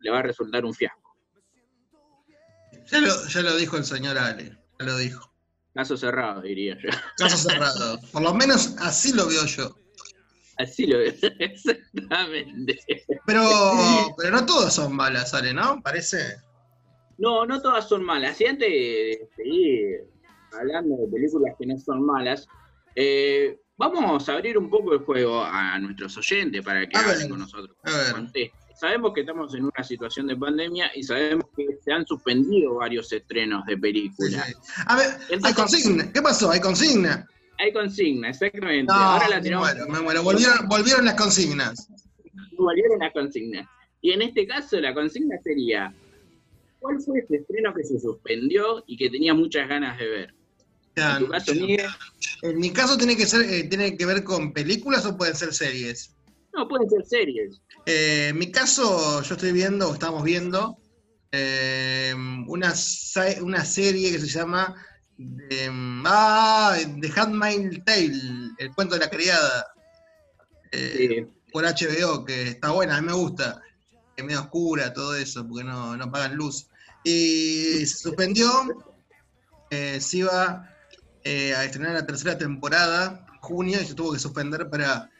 [0.00, 1.14] le va a resultar un fiasco.
[2.90, 5.30] Ya lo, ya lo dijo el señor Ale, ya lo dijo.
[5.74, 6.88] Caso cerrado, diría yo.
[7.18, 8.00] Caso cerrado.
[8.10, 9.76] Por lo menos así lo veo yo.
[10.58, 12.78] Así lo veo, exactamente.
[13.26, 13.42] Pero,
[14.16, 15.80] pero no todas son malas, Ale, ¿no?
[15.82, 16.36] Parece.
[17.18, 18.40] No, no todas son malas.
[18.40, 20.04] Y antes de seguir
[20.58, 22.46] hablando de películas que no son malas,
[22.94, 27.38] eh, vamos a abrir un poco el juego a nuestros oyentes para que hablen con
[27.40, 27.76] nosotros.
[27.84, 28.12] a ver.
[28.12, 28.66] contesten.
[28.78, 33.10] Sabemos que estamos en una situación de pandemia y sabemos que se han suspendido varios
[33.10, 34.54] estrenos de películas.
[34.86, 36.12] A ver, hay consigna.
[36.12, 36.50] ¿Qué pasó?
[36.50, 37.26] ¿Hay consigna?
[37.58, 38.84] Hay consigna, exactamente.
[38.92, 39.64] No, Ahora la tenemos.
[39.64, 40.22] muero, me muero.
[40.22, 41.88] Volvieron, volvieron las consignas.
[42.58, 43.66] volvieron las consignas.
[44.02, 45.92] Y en este caso la consigna sería,
[46.80, 50.34] ¿cuál fue ese estreno que se suspendió y que tenía muchas ganas de ver?
[50.96, 51.86] En tu caso, Miguel,
[52.42, 55.52] En mi caso tiene que ser, eh, tiene que ver con películas o pueden ser
[55.52, 56.14] series.
[56.54, 57.60] no, pueden ser series.
[57.84, 60.78] Eh, en mi caso, yo estoy viendo, o estamos viendo,
[61.32, 62.14] eh,
[62.46, 62.72] una,
[63.42, 64.74] una serie que se llama
[65.18, 65.70] eh,
[66.04, 69.66] ah, The Handmaid's Tale, el cuento de la criada,
[70.72, 73.62] eh, por HBO, que está buena, a mí me gusta,
[74.16, 76.68] es medio oscura, todo eso, porque no, no pagan luz.
[77.04, 78.50] Y se suspendió,
[79.70, 80.68] eh, se iba
[81.24, 85.10] eh, a estrenar la tercera temporada en junio y se tuvo que suspender para,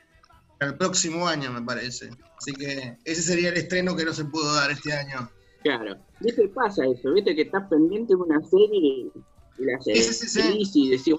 [0.58, 2.10] para el próximo año, me parece.
[2.36, 5.30] Así que ese sería el estreno que no se pudo dar este año.
[5.62, 5.96] Claro.
[6.20, 6.48] ¿Viste?
[6.48, 9.12] Pasa eso, viste que estás pendiente de una serie y
[9.58, 11.14] la Sí, sí, sí, y decís,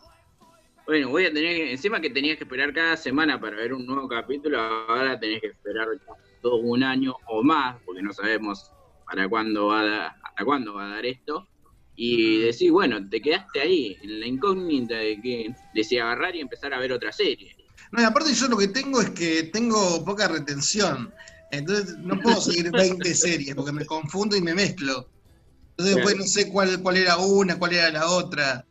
[0.85, 3.85] bueno, voy a tener que, encima que tenías que esperar cada semana para ver un
[3.85, 5.87] nuevo capítulo, ahora tenés que esperar
[6.41, 8.71] todo un año o más, porque no sabemos
[9.05, 11.47] para cuándo va a dar, hasta cuándo va a dar esto.
[11.95, 16.41] Y decís, bueno, te quedaste ahí, en la incógnita de que de si agarrar y
[16.41, 17.55] empezar a ver otra serie.
[17.91, 21.11] No, y aparte yo lo que tengo es que tengo poca retención.
[21.51, 25.09] Entonces no puedo seguir 20 series porque me confundo y me mezclo.
[25.77, 28.65] Entonces después no sé cuál, cuál era una, cuál era la otra.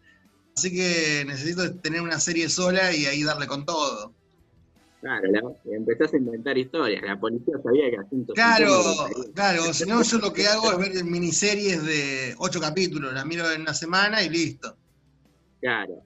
[0.56, 4.12] Así que necesito tener una serie sola y ahí darle con todo.
[5.00, 7.02] Claro, la- empezás a inventar historias.
[7.04, 8.68] La policía sabía que Asunto Claro,
[9.34, 9.72] claro.
[9.72, 13.12] Si no, yo lo que hago es ver miniseries de 8 capítulos.
[13.12, 14.76] Las miro en una semana y listo.
[15.60, 16.02] Claro,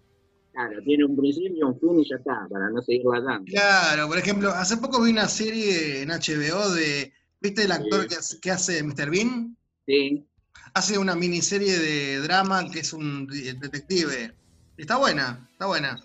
[0.53, 3.51] claro, tiene un principio, un fin y ya está, para no seguirla tanto.
[3.51, 8.07] Claro, por ejemplo, hace poco vi una serie en HBO de ¿Viste el actor
[8.43, 9.11] que hace Mr.
[9.11, 9.57] Bean?
[9.87, 10.27] Sí.
[10.75, 14.35] Hace una miniserie de drama que es un de- detective.
[14.77, 16.03] Está buena, está buena.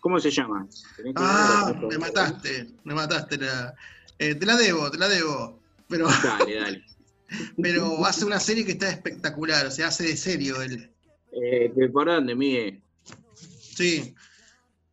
[0.00, 0.66] ¿Cómo, se llama?
[0.96, 3.36] ¿Tenés que Ah, me mataste, me mataste.
[3.38, 3.74] La,
[4.18, 5.60] eh, te la debo, te la debo.
[5.88, 6.84] Pero, Dale, dale.
[7.62, 10.90] pero hace una serie que está espectacular, o sea, hace de serio él.
[11.32, 12.82] Eh, ¿que ¿Por dónde, Miguel?
[13.60, 14.14] Sí.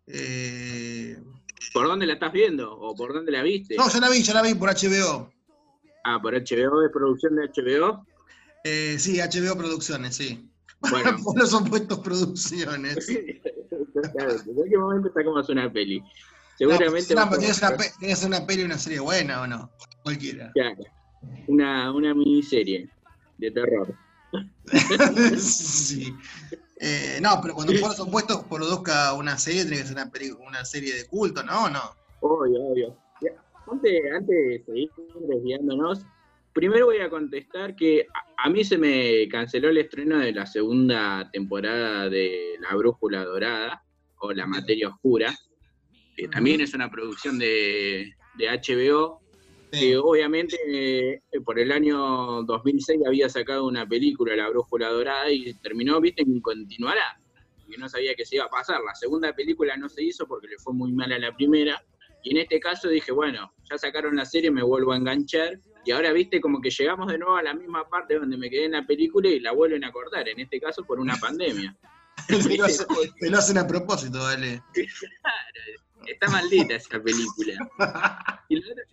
[0.08, 1.18] Eh,
[1.74, 2.72] ¿Por dónde la estás viendo?
[2.72, 3.76] ¿O por dónde la viste?
[3.76, 5.32] No, ya la vi, ya la vi por HBO.
[6.04, 8.06] Ah, por HBO, ¿es producción de HBO?
[8.64, 10.46] Eh, sí, HBO Producciones, sí.
[10.92, 11.18] Bueno.
[11.24, 13.06] por los opuestos producciones.
[14.14, 16.02] claro, ¿en qué momento sacamos una peli?
[16.58, 17.14] Seguramente.
[17.16, 18.78] No, vamos pero tiene que a- ser una pe- tiene que ser una peli una
[18.78, 19.72] serie buena, ¿o no?
[20.04, 20.52] Cualquiera.
[20.54, 20.78] Claro,
[21.48, 22.90] una, una miniserie
[23.38, 23.94] de terror.
[25.38, 26.14] sí.
[26.80, 30.32] Eh, no, pero cuando por los opuestos produzca una serie, tiene que ser una, peli-
[30.32, 31.66] una serie de culto, ¿no?
[31.66, 31.82] ¿O no?
[32.22, 32.98] Obvio, obvio.
[33.22, 33.32] Ya,
[33.70, 34.90] Antes, antes de seguir
[35.28, 36.06] desviándonos,
[36.60, 40.46] primero voy a contestar que a, a mí se me canceló el estreno de la
[40.46, 43.82] segunda temporada de La Brújula Dorada,
[44.18, 45.34] o La Materia Oscura,
[46.18, 49.22] que también es una producción de, de HBO,
[49.72, 55.54] que obviamente eh, por el año 2006 había sacado una película, La Brújula Dorada, y
[55.62, 57.22] terminó, viste, en continuará,
[57.62, 58.82] porque no sabía que se iba a pasar.
[58.86, 61.82] La segunda película no se hizo porque le fue muy mal a la primera,
[62.22, 65.92] y en este caso dije, bueno, ya sacaron la serie, me vuelvo a enganchar, y
[65.92, 68.74] ahora, viste, como que llegamos de nuevo a la misma parte donde me quedé en
[68.74, 71.76] la película y la vuelven a cortar, en este caso por una pandemia.
[72.28, 72.86] Te lo, hace-
[73.20, 74.62] te lo hacen a propósito, dale.
[76.06, 77.54] Está maldita esa película.
[78.50, 78.84] Y la otra,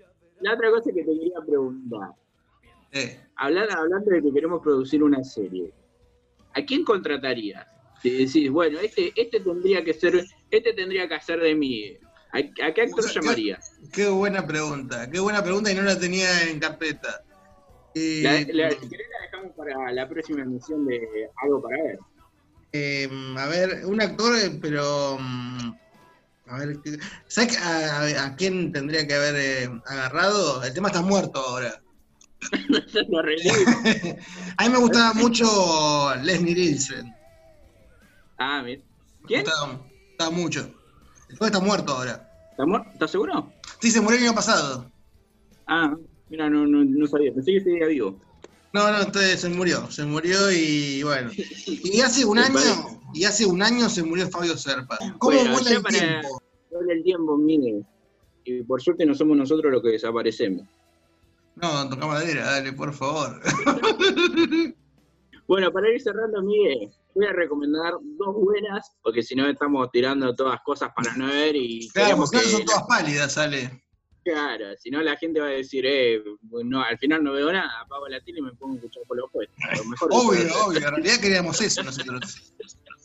[0.40, 2.10] la otra cosa que te quería preguntar.
[3.34, 5.72] Hablar, hablando de que queremos producir una serie,
[6.54, 7.66] ¿a quién contratarías?
[8.00, 11.96] Si decís, bueno, este, este tendría que ser, este tendría que hacer de mí.
[12.32, 13.72] ¿A, a qué actor llamarías?
[13.92, 17.20] Qué buena pregunta, qué buena pregunta y no la tenía en carpeta.
[17.94, 21.98] Eh, La, la, si querés la dejamos para la próxima emisión de Algo para ver.
[22.72, 23.08] eh,
[23.38, 25.18] a ver, un actor, eh, pero.
[25.20, 25.78] mm,
[26.48, 30.62] A ver, ¿qué- ¿sabes a, a- a quién tendría que haber eh, agarrado?
[30.64, 31.82] El tema está muerto ahora.
[34.58, 37.16] A mí me gustaba mucho Leslie Nielsen.
[38.38, 38.82] Ah, mira.
[39.26, 39.44] ¿Quién?
[39.44, 40.74] Me gustaba, me gustaba mucho.
[41.28, 42.28] Después está muerto ahora.
[42.50, 42.88] ¿Está muerto?
[42.92, 43.52] ¿Estás seguro?
[43.80, 44.90] Sí, se murió el año pasado.
[45.66, 45.94] Ah,
[46.30, 47.32] mira, no, no, no sabía.
[47.34, 48.18] Pensé que seguía vivo.
[48.72, 49.90] No, no, entonces se murió.
[49.90, 51.30] Se murió y bueno.
[51.66, 52.58] Y hace un año,
[53.14, 54.98] y hace un año se murió Fabio Serpa.
[55.18, 56.42] ¿Cómo Bueno, vuela el para- tiempo?
[56.70, 57.82] Vuela el tiempo, mire.
[58.44, 60.66] Y por suerte no somos nosotros los que desaparecemos.
[61.56, 63.40] No, toca madera, dale, por favor.
[65.46, 70.34] Bueno, para ir cerrando, Miguel, voy a recomendar dos buenas, porque si no estamos tirando
[70.34, 73.82] todas cosas para no ver y Claro, porque que son todas pálidas, sale.
[74.24, 76.20] Claro, si no la gente va a decir, eh,
[76.64, 79.16] no, al final no veo nada, apago la tele y me pongo a escuchar por
[79.16, 79.48] los puedo
[80.10, 80.78] Obvio, obvio.
[80.78, 82.52] En realidad queríamos eso nosotros.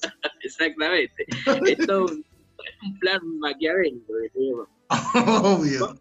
[0.41, 1.25] Exactamente.
[1.67, 2.25] Es todo un,
[2.83, 4.13] un plan maquiavélico.
[5.43, 5.95] Obvio.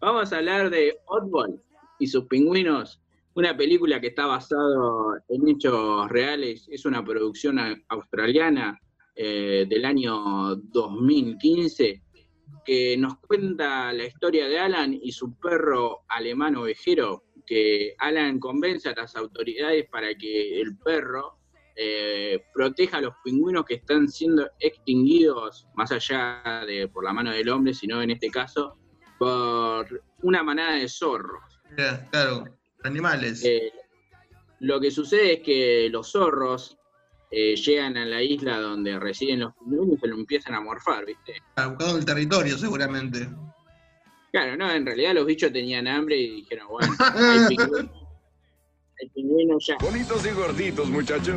[0.00, 1.60] Vamos a hablar de Oddball
[1.98, 3.01] y sus pingüinos,
[3.34, 8.80] una película que está basada en hechos reales, es una producción australiana
[9.14, 12.02] eh, del año 2015
[12.64, 18.88] que nos cuenta la historia de Alan y su perro alemán ovejero, que Alan convence
[18.88, 21.38] a las autoridades para que el perro
[21.74, 27.32] eh, proteja a los pingüinos que están siendo extinguidos, más allá de por la mano
[27.32, 28.78] del hombre, sino en este caso
[29.18, 31.60] por una manada de zorros.
[32.10, 32.44] Claro,
[32.84, 33.44] animales.
[33.44, 33.72] Eh,
[34.60, 36.78] lo que sucede es que los zorros
[37.30, 41.06] eh, llegan a la isla donde residen los pingüinos y se lo empiezan a morfar,
[41.06, 41.34] ¿viste?
[41.56, 43.28] Buscando el territorio, seguramente.
[44.30, 47.90] Claro, no, en realidad los bichos tenían hambre y dijeron, bueno, hay pingüinos,
[49.00, 49.76] hay pingüinos ya.
[49.80, 51.36] Bonitos y gorditos, muchachos.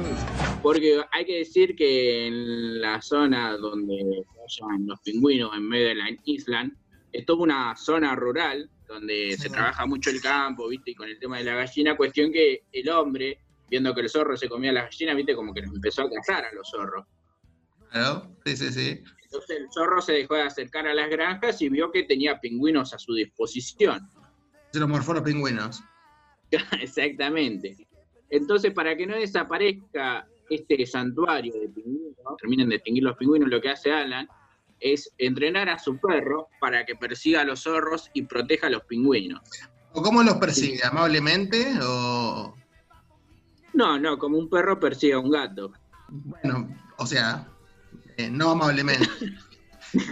[0.61, 5.87] Porque hay que decir que en la zona donde se hallan los pingüinos en medio
[5.87, 6.69] de la isla,
[7.11, 10.91] es toda una zona rural donde se trabaja mucho el campo, ¿viste?
[10.91, 14.37] Y con el tema de la gallina, cuestión que el hombre, viendo que el zorro
[14.37, 15.35] se comía a la gallina, ¿viste?
[15.35, 17.05] Como que los empezó a cazar a los zorros.
[17.91, 19.03] Claro, sí, sí, sí.
[19.23, 22.93] Entonces el zorro se dejó de acercar a las granjas y vio que tenía pingüinos
[22.93, 24.07] a su disposición.
[24.71, 25.83] Se los morfó los pingüinos.
[26.81, 27.87] Exactamente.
[28.29, 33.61] Entonces, para que no desaparezca este santuario de pingüinos, terminen de extinguir los pingüinos, lo
[33.61, 34.27] que hace Alan
[34.79, 38.83] es entrenar a su perro para que persiga a los zorros y proteja a los
[38.83, 39.41] pingüinos.
[39.93, 40.79] ¿O cómo los persigue?
[40.83, 41.65] ¿Amablemente?
[41.81, 42.55] O.
[43.73, 45.71] No, no, como un perro persigue a un gato.
[46.09, 46.67] Bueno,
[46.97, 47.47] o sea,
[48.17, 49.07] eh, no amablemente.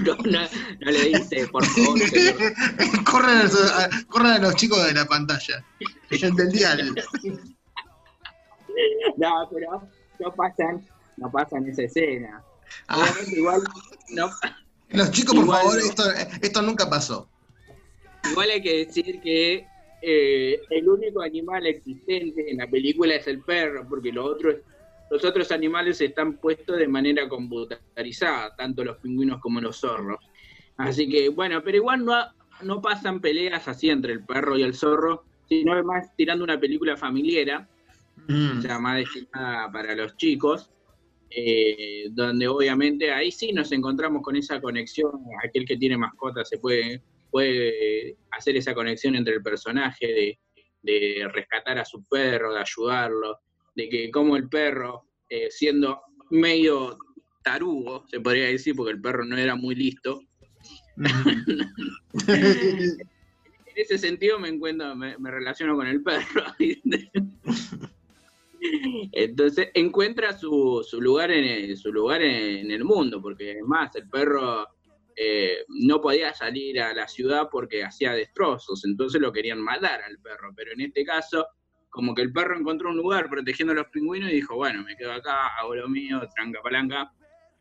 [0.06, 0.40] No, no,
[0.80, 2.00] no le dice, por favor.
[3.12, 5.62] corran, a, los- a- corran a los chicos de la pantalla.
[6.10, 6.96] Del dial.
[9.18, 9.88] No, pero
[10.20, 10.88] no pasan,
[11.18, 12.42] no pasan esa escena.
[12.88, 13.10] Ah.
[13.36, 13.62] Igual,
[14.10, 14.30] no,
[14.90, 15.86] Los chicos, por Igual favor, no.
[15.86, 16.04] esto,
[16.42, 17.28] esto nunca pasó.
[18.32, 19.66] igual hay que decir que
[20.02, 24.56] eh, el único animal existente en la película es el perro, porque los otros,
[25.10, 30.20] los otros animales están puestos de manera computarizada, tanto los pingüinos como los zorros.
[30.78, 32.16] Así que, bueno, pero igual no,
[32.62, 36.98] no pasan peleas así entre el perro y el zorro, sino más tirando una película
[36.98, 37.68] familiar,
[38.28, 38.60] Mm.
[38.60, 40.70] o sea, más destinada para los chicos,
[41.36, 45.12] eh, donde obviamente ahí sí nos encontramos con esa conexión,
[45.44, 50.40] aquel que tiene mascota se puede, puede hacer esa conexión entre el personaje de,
[50.84, 53.40] de rescatar a su perro, de ayudarlo,
[53.76, 56.98] de que como el perro, eh, siendo medio
[57.44, 60.22] tarugo, se podría decir, porque el perro no era muy listo,
[62.28, 62.98] en
[63.76, 66.44] ese sentido me encuentro, me, me relaciono con el perro.
[69.12, 73.96] Entonces encuentra su, su lugar en el, su lugar en, el mundo, porque es más,
[73.96, 74.68] el perro
[75.16, 80.18] eh, no podía salir a la ciudad porque hacía destrozos, entonces lo querían matar al
[80.20, 81.48] perro, pero en este caso,
[81.90, 84.96] como que el perro encontró un lugar protegiendo a los pingüinos y dijo, bueno, me
[84.96, 87.12] quedo acá, hago lo mío, tranca palanca.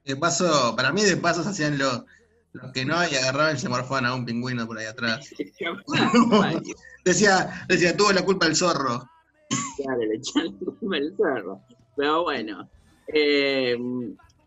[0.05, 2.05] De paso, para mí de paso se hacían los,
[2.53, 5.29] los que no y agarraban y se morfaban a un pingüino por ahí atrás.
[7.05, 9.12] Decía, decía, tuvo la culpa el zorro.
[9.77, 11.61] Claro, le al zorro.
[11.97, 12.69] Pero bueno,
[13.09, 13.77] eh,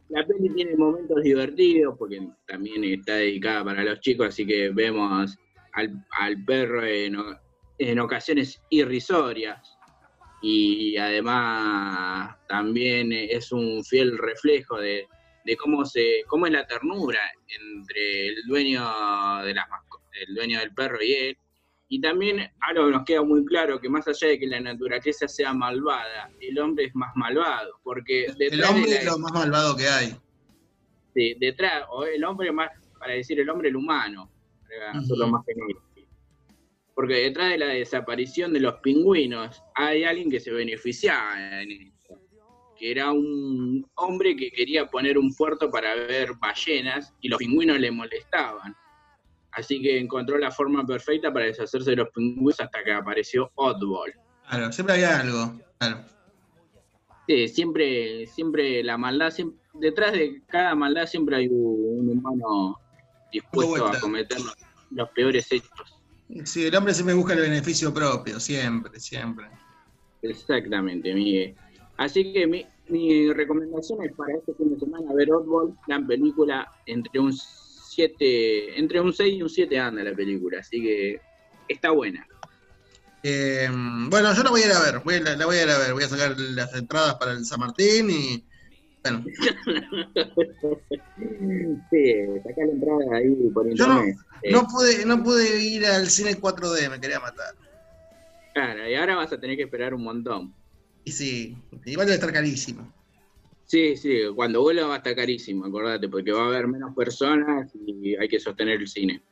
[0.10, 5.38] la peli tiene momentos divertidos porque también está dedicada para los chicos, así que vemos
[5.74, 7.18] al, al perro en,
[7.80, 9.78] en ocasiones irrisorias
[10.42, 15.08] y además también es un fiel reflejo de,
[15.46, 18.84] de cómo se cómo es la ternura entre el dueño
[19.44, 19.66] de las
[20.28, 21.38] el dueño del perro y él
[21.88, 25.28] y también algo que nos queda muy claro, que más allá de que la naturaleza
[25.28, 29.76] sea malvada, el hombre es más malvado, porque El hombre de es lo más malvado
[29.76, 30.16] que hay.
[31.14, 32.70] de- detrás, o el hombre más,
[33.00, 34.30] para decir el hombre, el humano,
[34.68, 35.34] para hacerlo Ujú.
[35.34, 35.82] más genérico.
[36.94, 42.16] Porque detrás de la desaparición de los pingüinos hay alguien que se beneficiaba en esto,
[42.78, 47.80] que era un hombre que quería poner un puerto para ver ballenas y los pingüinos
[47.80, 48.76] le molestaban.
[49.56, 54.14] Así que encontró la forma perfecta para deshacerse de los pingüinos hasta que apareció Oddball.
[54.50, 55.60] Claro, siempre había algo.
[55.80, 56.06] Claro.
[57.28, 62.78] Sí, siempre, siempre la maldad, siem- detrás de cada maldad siempre hay un, humano
[63.32, 64.56] dispuesto a cometer los,
[64.92, 66.02] los peores hechos.
[66.44, 69.48] Sí, el hombre siempre busca el beneficio propio, siempre, siempre.
[70.22, 71.56] Exactamente, Miguel.
[71.98, 76.70] Así que mi, mi recomendación es para este fin de semana ver Oddball, la película
[76.86, 77.34] entre un
[77.96, 81.20] 7, entre un 6 y un 7 anda la película, así que
[81.68, 82.26] está buena.
[83.24, 85.64] Eh, bueno, yo la voy a ir a ver, voy a, la, la voy a
[85.64, 88.46] ir a ver, voy a sacar las entradas para el San Martín y
[89.04, 89.24] bueno,
[91.90, 94.18] sí, saca la entrada ahí por Yo no- internet.
[94.44, 97.56] Eh, no pude, no pude ir al cine 4D, me quería matar.
[98.54, 100.54] Claro, y ahora vas a tener que esperar un montón.
[101.04, 102.94] Y sí, igual debe estar carísimo.
[103.66, 107.72] Sí, sí, cuando vuelva va a estar carísimo, acordate, porque va a haber menos personas
[107.76, 109.24] y hay que sostener el cine.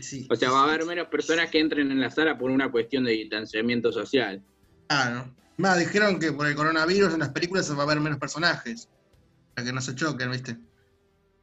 [0.00, 2.70] Sí, O sea, va a haber menos personas que entren en la sala por una
[2.70, 4.42] cuestión de distanciamiento social.
[4.88, 5.34] claro.
[5.58, 8.90] Más, dijeron que por el coronavirus en las películas va a haber menos personajes.
[9.54, 10.58] Para que no se choquen, ¿viste?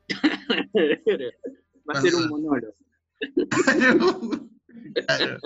[1.90, 2.76] va a ser un monólogo.
[5.08, 5.40] Claro.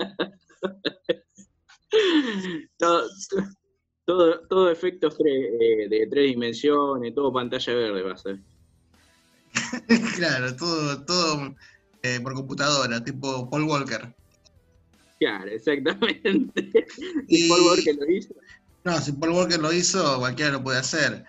[2.78, 3.08] Todo,
[4.08, 8.38] todo, todo efectos eh, de tres dimensiones, todo pantalla verde va a ser.
[10.16, 11.54] Claro, todo, todo
[12.02, 14.14] eh, por computadora, tipo Paul Walker.
[15.20, 16.86] Claro, exactamente.
[17.28, 18.34] Y- Y Paul Walker lo hizo.
[18.84, 21.24] No, si Paul Walker lo hizo, cualquiera lo puede hacer.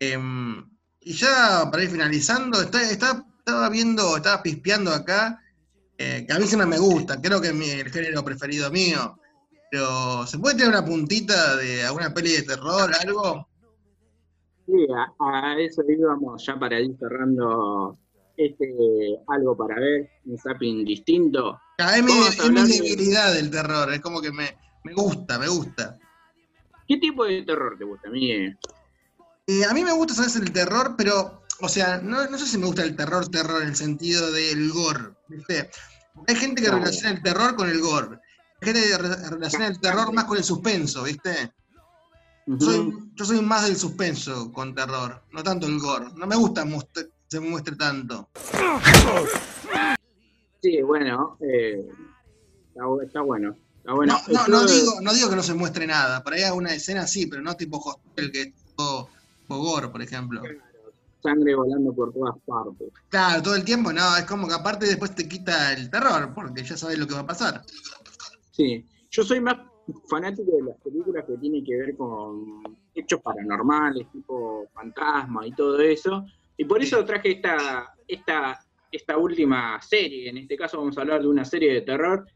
[0.00, 0.68] Em,
[1.00, 5.40] y ya para ir finalizando, está, está- estaba viendo, estaba pispeando acá,
[5.96, 9.20] eh, que a mí siempre me gusta, creo que es mi- el género preferido mío.
[9.70, 13.48] Pero, ¿se puede tener una puntita de alguna peli de terror, algo?
[14.66, 17.98] Sí, a, a eso íbamos ya para ir cerrando
[18.36, 18.66] este
[19.26, 21.58] algo para ver, un zapping distinto.
[21.78, 24.92] Ah, es mi, es mi hablar de- debilidad el terror, es como que me, me
[24.94, 25.98] gusta, me gusta.
[26.86, 28.58] ¿Qué tipo de terror te gusta, Miguel?
[29.46, 30.36] Eh, a mí me gusta, ¿sabes?
[30.36, 33.68] El terror, pero, o sea, no, no sé si me gusta el terror, terror en
[33.68, 35.70] el sentido del gore, ¿viste?
[36.14, 36.84] Porque hay gente que Claro.
[36.84, 38.18] relaciona el terror con el gore.
[38.60, 41.52] Gente que re- relaciona el terror más con el suspenso, ¿viste?
[42.46, 46.06] Yo soy, yo soy más del suspenso con terror, no tanto el gore.
[46.16, 48.28] No me gusta mostr- se muestre tanto.
[50.62, 51.86] Sí, bueno, eh,
[52.68, 53.54] está, bu- está bueno.
[53.78, 54.18] Está bueno.
[54.28, 56.22] No, no, digo, no digo que no se muestre nada.
[56.24, 59.08] Por ahí alguna escena sí, pero no tipo Hostel, que es todo
[59.46, 60.42] Bogor, por ejemplo.
[61.22, 62.88] Sangre volando por todas partes.
[63.08, 66.64] Claro, todo el tiempo, no, es como que aparte después te quita el terror, porque
[66.64, 67.62] ya sabes lo que va a pasar.
[68.58, 69.56] Sí, yo soy más
[70.10, 75.80] fanático de las películas que tienen que ver con hechos paranormales, tipo fantasma y todo
[75.80, 76.26] eso.
[76.56, 78.58] Y por eso traje esta, esta,
[78.90, 80.28] esta última serie.
[80.28, 82.26] En este caso vamos a hablar de una serie de terror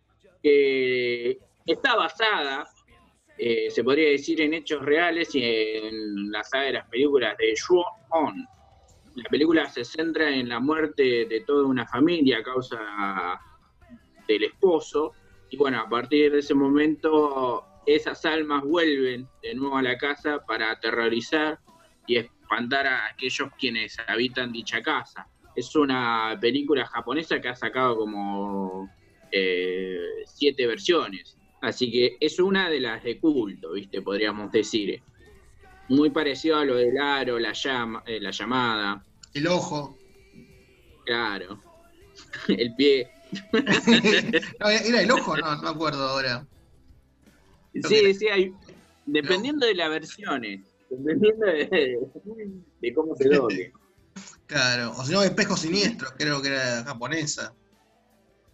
[0.40, 2.68] que está basada,
[3.36, 7.52] eh, se podría decir, en hechos reales y en la saga de las películas de
[7.66, 8.46] Ju-On.
[9.16, 12.78] La película se centra en la muerte de toda una familia a causa
[14.28, 15.14] del esposo.
[15.52, 20.42] Y bueno, a partir de ese momento, esas almas vuelven de nuevo a la casa
[20.46, 21.58] para aterrorizar
[22.06, 25.28] y espantar a aquellos quienes habitan dicha casa.
[25.54, 28.88] Es una película japonesa que ha sacado como
[29.30, 31.36] eh, siete versiones.
[31.60, 34.00] Así que es una de las de culto, ¿viste?
[34.00, 35.02] Podríamos decir.
[35.90, 39.04] Muy parecido a lo del aro, la, llama, eh, la llamada.
[39.34, 39.98] El ojo.
[41.04, 41.60] Claro.
[42.48, 43.10] El pie.
[44.60, 45.36] No, ¿Era el ojo?
[45.36, 46.46] No, no me acuerdo ahora.
[47.88, 48.52] Sí, sí, hay,
[49.06, 50.60] dependiendo de las versiones,
[50.90, 51.98] dependiendo de,
[52.80, 53.72] de cómo se doble.
[54.46, 57.54] Claro, o si no, Espejo Siniestro, creo que era japonesa.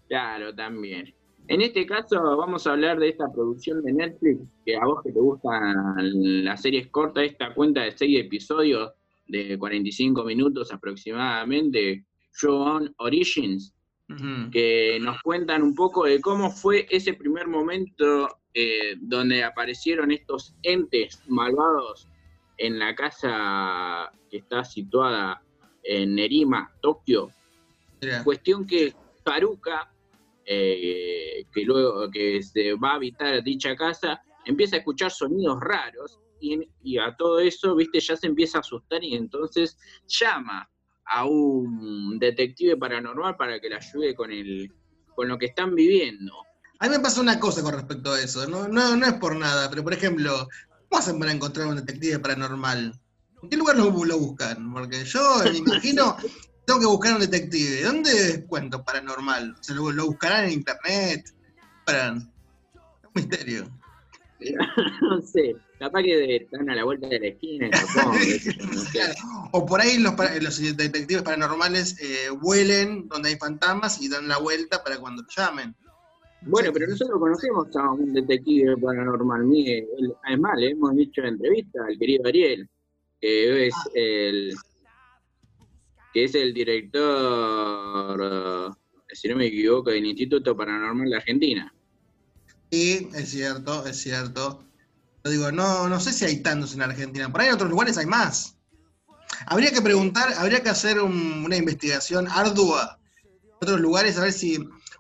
[0.08, 1.12] Claro, también.
[1.48, 5.12] En este caso vamos a hablar de esta producción de Netflix, que a vos que
[5.12, 8.92] te gustan las series cortas, esta cuenta de seis episodios
[9.26, 12.04] de 45 minutos aproximadamente,
[12.38, 13.74] Show On Origins,
[14.50, 20.54] que nos cuentan un poco de cómo fue ese primer momento eh, donde aparecieron estos
[20.62, 22.08] entes malvados
[22.56, 25.42] en la casa que está situada
[25.82, 27.30] en Nerima, Tokio.
[28.00, 28.24] Mira.
[28.24, 28.94] Cuestión que
[29.26, 29.92] Haruka,
[30.46, 36.18] eh, que luego que se va a habitar dicha casa, empieza a escuchar sonidos raros
[36.40, 40.68] y, y a todo eso, viste, ya se empieza a asustar y entonces llama
[41.10, 44.72] a un detective paranormal para que le ayude con el
[45.14, 46.32] con lo que están viviendo.
[46.78, 48.46] A mí me pasa una cosa con respecto a eso.
[48.46, 50.48] No, no, no es por nada, pero por ejemplo,
[50.88, 53.00] ¿cómo hacen para encontrar un detective paranormal?
[53.42, 54.72] ¿En qué lugar lo, lo buscan?
[54.72, 56.16] Porque yo me imagino,
[56.64, 57.82] tengo que buscar un detective.
[57.82, 59.56] ¿Dónde cuento paranormal?
[59.60, 61.34] ¿Se lo, lo buscarán en internet?
[61.84, 62.14] Para...
[62.14, 62.22] Es
[63.04, 63.68] un misterio.
[65.00, 68.16] no sé, capaz que están a la vuelta de la esquina Japón.
[69.52, 70.16] O por ahí los,
[70.76, 75.74] detectives paranormales eh, huelen donde hay fantasmas y dan la vuelta para cuando lo llamen.
[76.42, 79.44] Bueno, pero nosotros conocemos a un detective paranormal.
[80.24, 82.68] Además, le hemos hecho entrevista al querido Ariel,
[83.20, 84.54] que es el
[86.12, 88.68] que es el director, eh,
[89.12, 91.74] si no me equivoco, del Instituto Paranormal de Argentina.
[92.70, 94.67] Sí, es cierto, es cierto.
[95.28, 97.30] Yo digo, no, no sé si hay tantos en Argentina.
[97.30, 98.56] Por ahí en otros lugares hay más.
[99.46, 102.98] Habría que preguntar, habría que hacer un- una investigación ardua
[103.44, 104.56] en otros lugares a ver si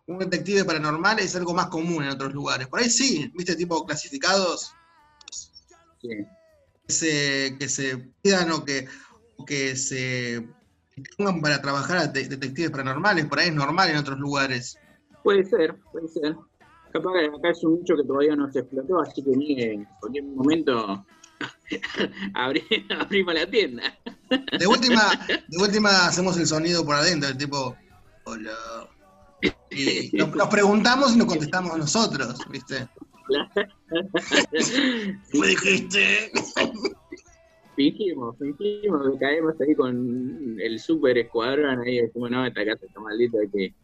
[0.06, 2.66] un detective paranormal es algo más común en otros lugares.
[2.68, 4.72] Por ahí sí, viste, tipo clasificados
[6.02, 6.08] Sí.
[6.86, 8.86] que se, que se pidan o que,
[9.38, 10.46] o que se
[11.16, 13.24] pongan para trabajar a de- detectives paranormales.
[13.26, 14.76] Por ahí es normal en otros lugares.
[15.24, 16.36] Puede ser, puede ser.
[16.92, 19.84] Capaz que acá es un nicho que todavía no se explotó, así que ni en
[20.00, 21.04] cualquier momento
[22.34, 23.98] abrimos la tienda.
[24.58, 25.02] De última,
[25.48, 27.76] de última hacemos el sonido por adentro, el tipo,
[28.24, 28.52] hola.
[29.70, 32.88] Y nos, nos preguntamos y nos contestamos nosotros, ¿viste?
[35.34, 36.32] ¿Me dijiste?
[37.76, 43.00] Fingimos, fingimos que caemos ahí con el super escuadrón ahí decimos, no, esta casa está
[43.00, 43.74] maldita, hay que,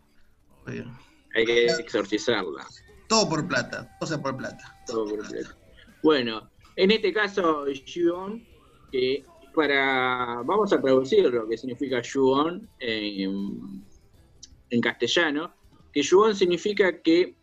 [1.34, 2.66] hay que exorcizarla.
[3.08, 4.76] Todo por plata, sea por plata.
[4.86, 5.56] Todo por plata.
[6.02, 8.44] Bueno, en este caso, Yuon,
[8.90, 9.24] que
[9.54, 10.42] para.
[10.44, 13.84] Vamos a traducir lo que significa Yuon en,
[14.70, 15.54] en castellano.
[15.92, 17.36] Que Yuon significa que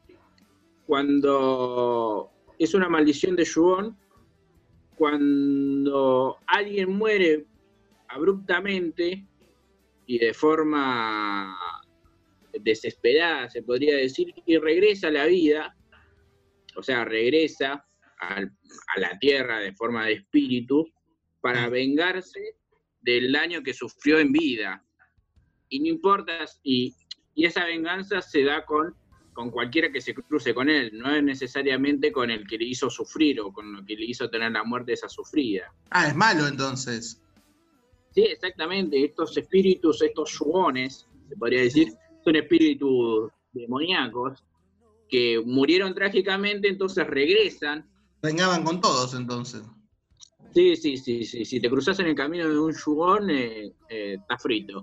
[0.86, 3.97] cuando es una maldición de Yuon,
[4.95, 7.45] cuando alguien muere
[8.09, 9.26] abruptamente
[10.05, 11.57] y de forma
[12.60, 15.76] desesperada, se podría decir, y regresa a la vida,
[16.76, 17.86] o sea, regresa
[18.20, 18.52] al-
[18.95, 20.88] a la tierra de forma de espíritu
[21.41, 22.39] para vengarse
[23.02, 24.84] del daño que sufrió en vida.
[25.70, 26.95] Y no importa, y,
[27.34, 28.95] y esa venganza se da con,
[29.34, 32.89] con cualquiera que se cruce con él, no es necesariamente con el que le hizo
[32.89, 35.74] sufrir o con el que le hizo tener la muerte esa sufrida.
[35.89, 37.22] Ah, es malo entonces.
[38.14, 39.04] Sí, exactamente.
[39.06, 41.88] Estos espíritus, estos yugones, se podría decir,
[42.24, 44.43] son espíritus demoníacos
[45.09, 47.89] que murieron trágicamente, entonces regresan.
[48.22, 49.63] Vengaban con todos entonces.
[50.53, 51.45] Sí, sí, sí, sí.
[51.45, 54.82] Si te cruzas en el camino de un yugón, eh, eh, estás frito.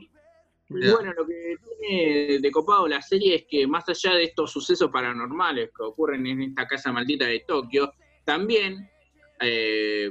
[0.71, 4.91] Bueno, lo que tiene de copado la serie es que más allá de estos sucesos
[4.91, 7.93] paranormales que ocurren en esta casa maldita de Tokio,
[8.25, 8.87] también
[9.41, 10.11] eh,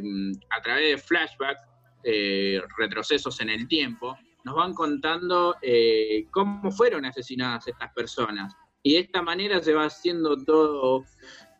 [0.49, 1.61] a través de flashbacks,
[2.03, 4.17] eh, retrocesos en el tiempo,
[4.47, 8.55] nos van contando eh, cómo fueron asesinadas estas personas.
[8.81, 11.03] Y de esta manera se va haciendo todo,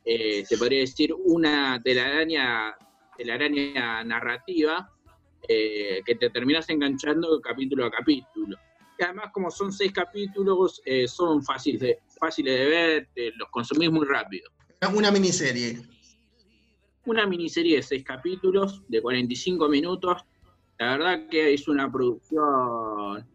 [0.06, 2.78] eh, se podría decir, una telaraña,
[3.18, 4.90] telaraña narrativa
[5.50, 8.56] eh, que te terminas enganchando capítulo a capítulo.
[8.98, 13.92] Y además, como son seis capítulos, son fáciles de, fáciles de ver, te los consumís
[13.92, 14.50] muy rápido.
[14.96, 15.82] Una miniserie.
[17.06, 20.24] Una miniserie de seis capítulos, de 45 minutos.
[20.80, 23.26] La verdad que es una producción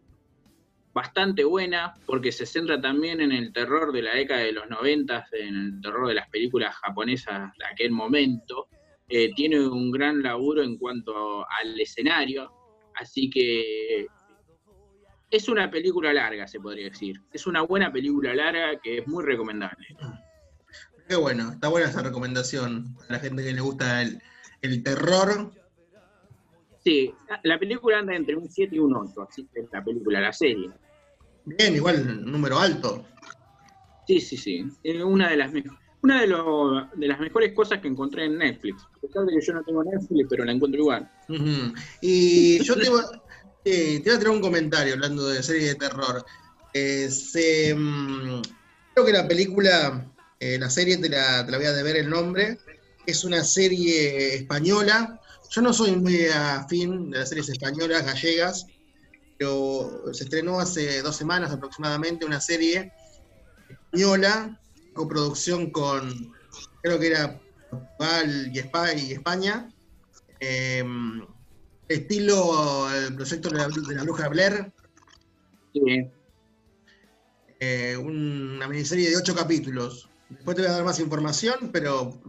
[0.93, 5.27] bastante buena, porque se centra también en el terror de la década de los 90,
[5.33, 8.67] en el terror de las películas japonesas de aquel momento.
[9.09, 12.51] Eh, tiene un gran laburo en cuanto al escenario,
[12.95, 14.07] así que
[15.29, 17.19] es una película larga, se podría decir.
[17.31, 19.87] Es una buena película larga que es muy recomendable.
[21.07, 24.21] Qué bueno, está buena esa recomendación para la gente que le gusta el,
[24.61, 25.51] el terror.
[26.83, 30.19] Sí, la película anda entre un 7 y un 8, así que es la película,
[30.19, 30.69] la serie.
[31.45, 33.05] Bien, igual, número alto.
[34.05, 34.67] Sí, sí, sí.
[34.83, 35.51] Es una de las
[36.01, 38.85] una de, lo- de las mejores cosas que encontré en Netflix.
[38.93, 41.09] A pesar de que yo no tengo Netflix, pero la encuentro igual.
[42.01, 43.09] Y yo te, iba-
[43.63, 46.25] eh, te iba a traer un comentario hablando de serie de terror.
[46.73, 48.41] Eh, se, mm,
[48.93, 52.09] creo que la película, eh, la serie te la, te la voy a deber el
[52.09, 52.57] nombre.
[53.05, 55.17] Es una serie española.
[55.55, 58.65] Yo no soy muy afín de las series españolas, gallegas,
[59.37, 62.91] pero se estrenó hace dos semanas aproximadamente una serie
[63.69, 64.59] española,
[64.93, 66.11] coproducción con,
[66.81, 67.39] creo que era
[67.69, 69.71] Portugal y Espa- y España.
[70.39, 70.83] Eh,
[71.87, 74.73] estilo el proyecto de la, de la bruja Blair,
[75.71, 76.11] Sí.
[77.59, 80.09] eh, una miniserie de ocho capítulos.
[80.29, 82.21] Después te voy a dar más información, pero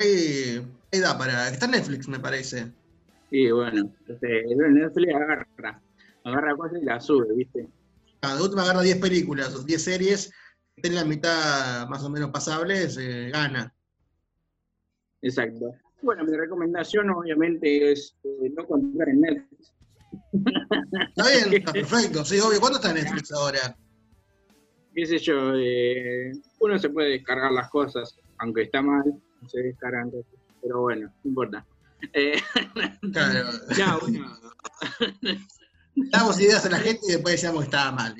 [0.00, 1.48] ahí, ahí da para.
[1.48, 2.72] Está en Netflix, me parece.
[3.30, 5.80] Y bueno, entonces, Netflix agarra,
[6.24, 7.68] agarra cosas y la sube, ¿viste?
[8.20, 10.32] Cada última agarra 10 películas o 10 series,
[10.76, 13.72] tiene la mitad más o menos pasables, eh, gana.
[15.20, 15.74] Exacto.
[16.02, 19.74] Bueno, mi recomendación obviamente es eh, no comprar en Netflix.
[21.16, 22.24] Está bien, está perfecto.
[22.24, 22.60] Sí, obvio.
[22.60, 23.76] ¿Cuándo está en Netflix ahora?
[24.98, 29.04] qué sé yo, eh, uno se puede descargar las cosas, aunque está mal,
[29.46, 31.66] se descargan cosas, pero bueno, no importa.
[32.12, 32.40] Eh,
[33.12, 33.50] Claro.
[33.76, 34.38] no, bueno,
[36.12, 38.14] Damos ideas a la gente y después decíamos que estaba mal.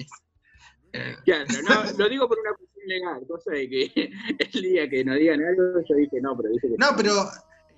[0.92, 3.92] Eh, claro, no, lo digo por una cuestión legal, cosa de que
[4.54, 7.12] el día que nos digan algo, yo dije no, pero dice que No, pero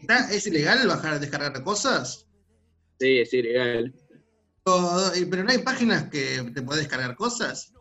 [0.00, 2.26] ¿está- ¿es ilegal bajar, descargar cosas?
[2.98, 3.94] sí, es ilegal.
[4.64, 7.72] Pero no hay páginas que te podés descargar cosas.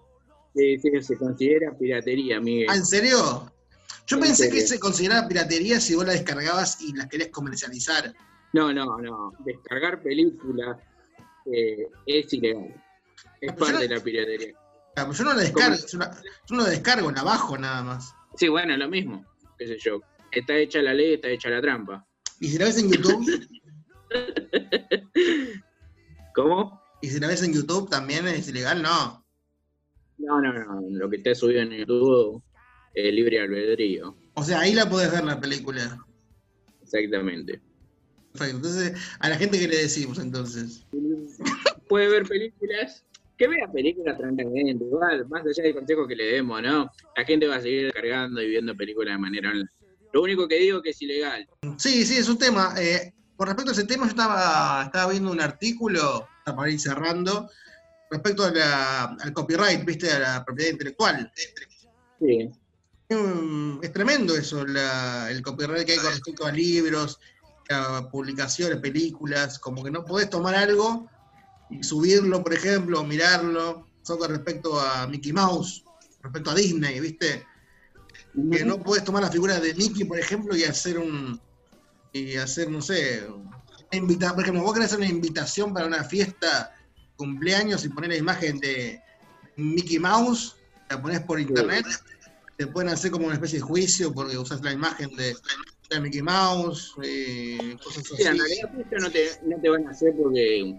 [0.56, 2.68] Sí, sí, se considera piratería, Miguel.
[2.70, 3.52] ¿Ah, en serio?
[4.10, 8.12] Yo En pensé que se consideraba piratería si vos la descargabas y la querés comercializar.
[8.54, 9.34] No, no, no.
[9.46, 10.78] Descargar películas
[11.46, 12.74] eh, es ilegal.
[13.40, 14.54] Es Ah, parte no- de la piratería.
[14.96, 16.12] Ah, Yo no la descargo, yo, la-
[16.48, 18.14] yo no la descargo, la bajo nada más.
[18.36, 19.24] Sí, bueno, lo mismo.
[19.58, 20.02] Qué sé yo.
[20.32, 22.06] Está hecha la ley, está hecha la trampa.
[22.40, 23.48] ¿Y si la ves en YouTube?
[26.36, 26.82] ¿Cómo?
[27.02, 28.82] ¿Y si la ves en YouTube también es ilegal?
[28.82, 29.24] No.
[30.18, 30.82] No, no, no.
[30.90, 32.44] Lo que está subido en YouTube
[32.94, 34.16] es libre albedrío.
[34.34, 35.98] O sea, ahí la podés ver la película.
[36.82, 37.62] Exactamente.
[38.32, 38.56] Perfecto.
[38.58, 40.86] Entonces, a la gente que le decimos entonces.
[41.90, 43.06] Puede ver películas.
[43.38, 44.84] Que vea películas tranquilamente.
[44.84, 46.92] Igual, más allá del consejo que le demos, ¿no?
[47.16, 49.70] La gente va a seguir cargando y viendo películas de manera online.
[50.12, 51.48] Lo único que digo es que es ilegal.
[51.78, 52.74] Sí, sí, es un tema.
[52.78, 57.50] Eh, con respecto a ese tema, yo estaba, estaba viendo un artículo, para ir cerrando,
[58.12, 60.12] respecto a la- al copyright, ¿viste?
[60.12, 61.32] A la propiedad intelectual.
[62.20, 62.50] Sí.
[63.82, 67.18] Es tremendo eso, la- el copyright que hay con respecto a libros,
[67.72, 71.10] a publicaciones, películas, como que no podés tomar algo
[71.72, 75.84] y subirlo, por ejemplo, o mirarlo, eso con respecto a Mickey Mouse,
[76.22, 77.48] respecto a Disney, ¿viste?
[78.52, 81.42] Que no podés tomar la figura de Mickey, por ejemplo, y hacer un,
[82.14, 83.48] y hacer, no sé, una
[83.92, 86.76] invita- por ejemplo, vos querés hacer una invitación para una fiesta,
[87.16, 89.02] cumpleaños, y poner la imagen de
[89.56, 90.56] Mickey Mouse,
[90.90, 91.86] la pones por internet,
[92.60, 95.34] te pueden hacer como una especie de juicio porque usas la imagen de,
[95.90, 98.38] de Mickey Mouse, eh, cosas Sí, en así.
[98.38, 100.76] realidad juicio no te, no te van a hacer porque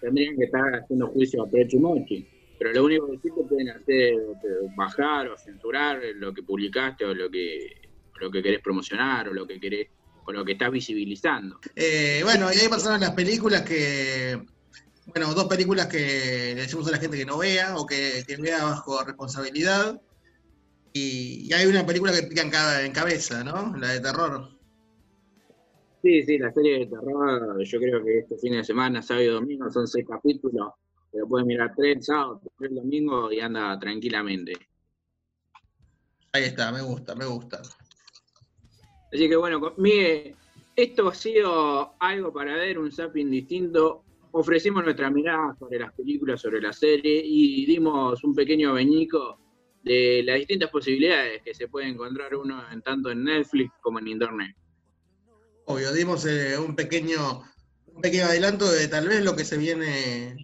[0.00, 2.26] tendrían que estar haciendo juicio a y Mochi.
[2.58, 7.04] Pero lo único que sí te pueden hacer es bajar o censurar lo que publicaste
[7.04, 7.68] o lo que,
[8.18, 9.88] lo que querés promocionar o lo que querés
[10.24, 11.60] o lo que estás visibilizando.
[11.76, 14.40] Eh, bueno, y ahí pasaron las películas que,
[15.04, 18.38] bueno, dos películas que le decimos a la gente que no vea o que, que
[18.38, 20.00] vea bajo responsabilidad.
[20.92, 23.76] Y, y hay una película que pica en, ca- en cabeza, ¿no?
[23.76, 24.48] La de terror.
[26.02, 29.28] Sí, sí, la serie de terror, yo creo que este fin de semana, sábado y
[29.28, 30.72] domingo, son seis capítulos,
[31.12, 34.54] pero pueden mirar tres sábados, tres domingos y anda tranquilamente.
[36.32, 37.60] Ahí está, me gusta, me gusta.
[39.12, 40.34] Así que bueno, Miguel,
[40.74, 44.04] esto ha sido algo para ver, un zapping distinto.
[44.32, 49.38] Ofrecimos nuestra mirada sobre las películas, sobre la serie y dimos un pequeño abeñico
[49.82, 54.08] de las distintas posibilidades que se puede encontrar uno en, tanto en Netflix como en
[54.08, 54.54] Internet.
[55.66, 57.42] Obvio, dimos eh, un pequeño
[57.94, 60.36] un pequeño adelanto de tal vez lo que se viene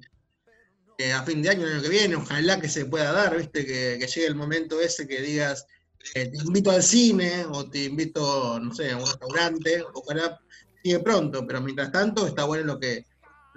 [0.99, 3.66] eh, a fin de año, el año que viene, ojalá que se pueda dar, viste,
[3.66, 5.66] que, llegue el momento ese que digas,
[6.14, 10.41] eh, te invito al cine o te invito, no sé, a un restaurante, ojalá
[10.82, 13.05] sigue pronto, pero mientras tanto está bueno lo que,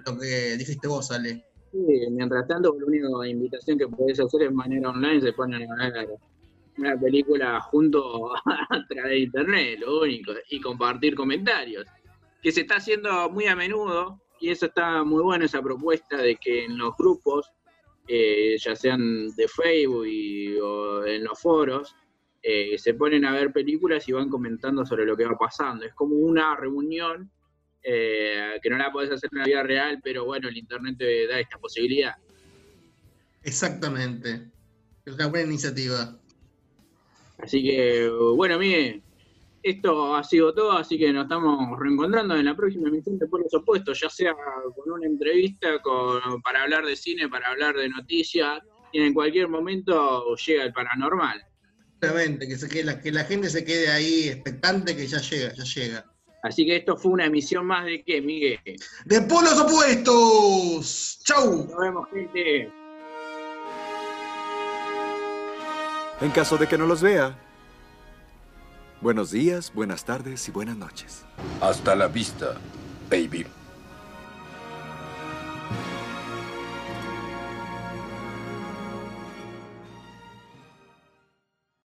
[0.05, 1.45] lo que dijiste vos, Ale.
[1.72, 1.78] Sí,
[2.11, 6.09] mientras tanto, la única invitación que podés hacer es manera online, se ponen a ver
[6.78, 11.86] una película junto a través de internet, lo único, y compartir comentarios,
[12.41, 16.38] que se está haciendo muy a menudo, y eso está muy bueno, esa propuesta de
[16.38, 17.51] que en los grupos,
[18.07, 20.07] eh, ya sean de Facebook
[20.63, 21.95] o en los foros,
[22.41, 25.86] eh, se ponen a ver películas y van comentando sobre lo que va pasando.
[25.86, 27.30] Es como una reunión
[27.84, 31.27] eh, que no la podés hacer en la vida real, pero bueno, el internet te
[31.27, 32.15] da esta posibilidad.
[33.43, 34.49] Exactamente.
[35.05, 36.17] Es una buena iniciativa.
[37.38, 39.01] Así que, bueno, mire,
[39.63, 43.53] esto ha sido todo, así que nos estamos reencontrando en la próxima emisión de Pueblos
[43.53, 48.61] Opuestos, ya sea con una entrevista con, para hablar de cine, para hablar de noticias,
[48.91, 51.43] y en cualquier momento llega el paranormal.
[51.95, 55.53] Exactamente, que, se, que, la, que la gente se quede ahí expectante que ya llega,
[55.53, 56.05] ya llega.
[56.41, 58.59] Así que esto fue una emisión más de qué, Miguel.
[59.05, 61.19] ¡De Polos Opuestos!
[61.23, 61.67] ¡Chau!
[61.67, 62.71] Nos vemos, gente.
[66.21, 67.37] En caso de que no los vea.
[69.01, 71.23] Buenos días, buenas tardes y buenas noches.
[71.61, 72.55] Hasta la vista,
[73.09, 73.45] baby.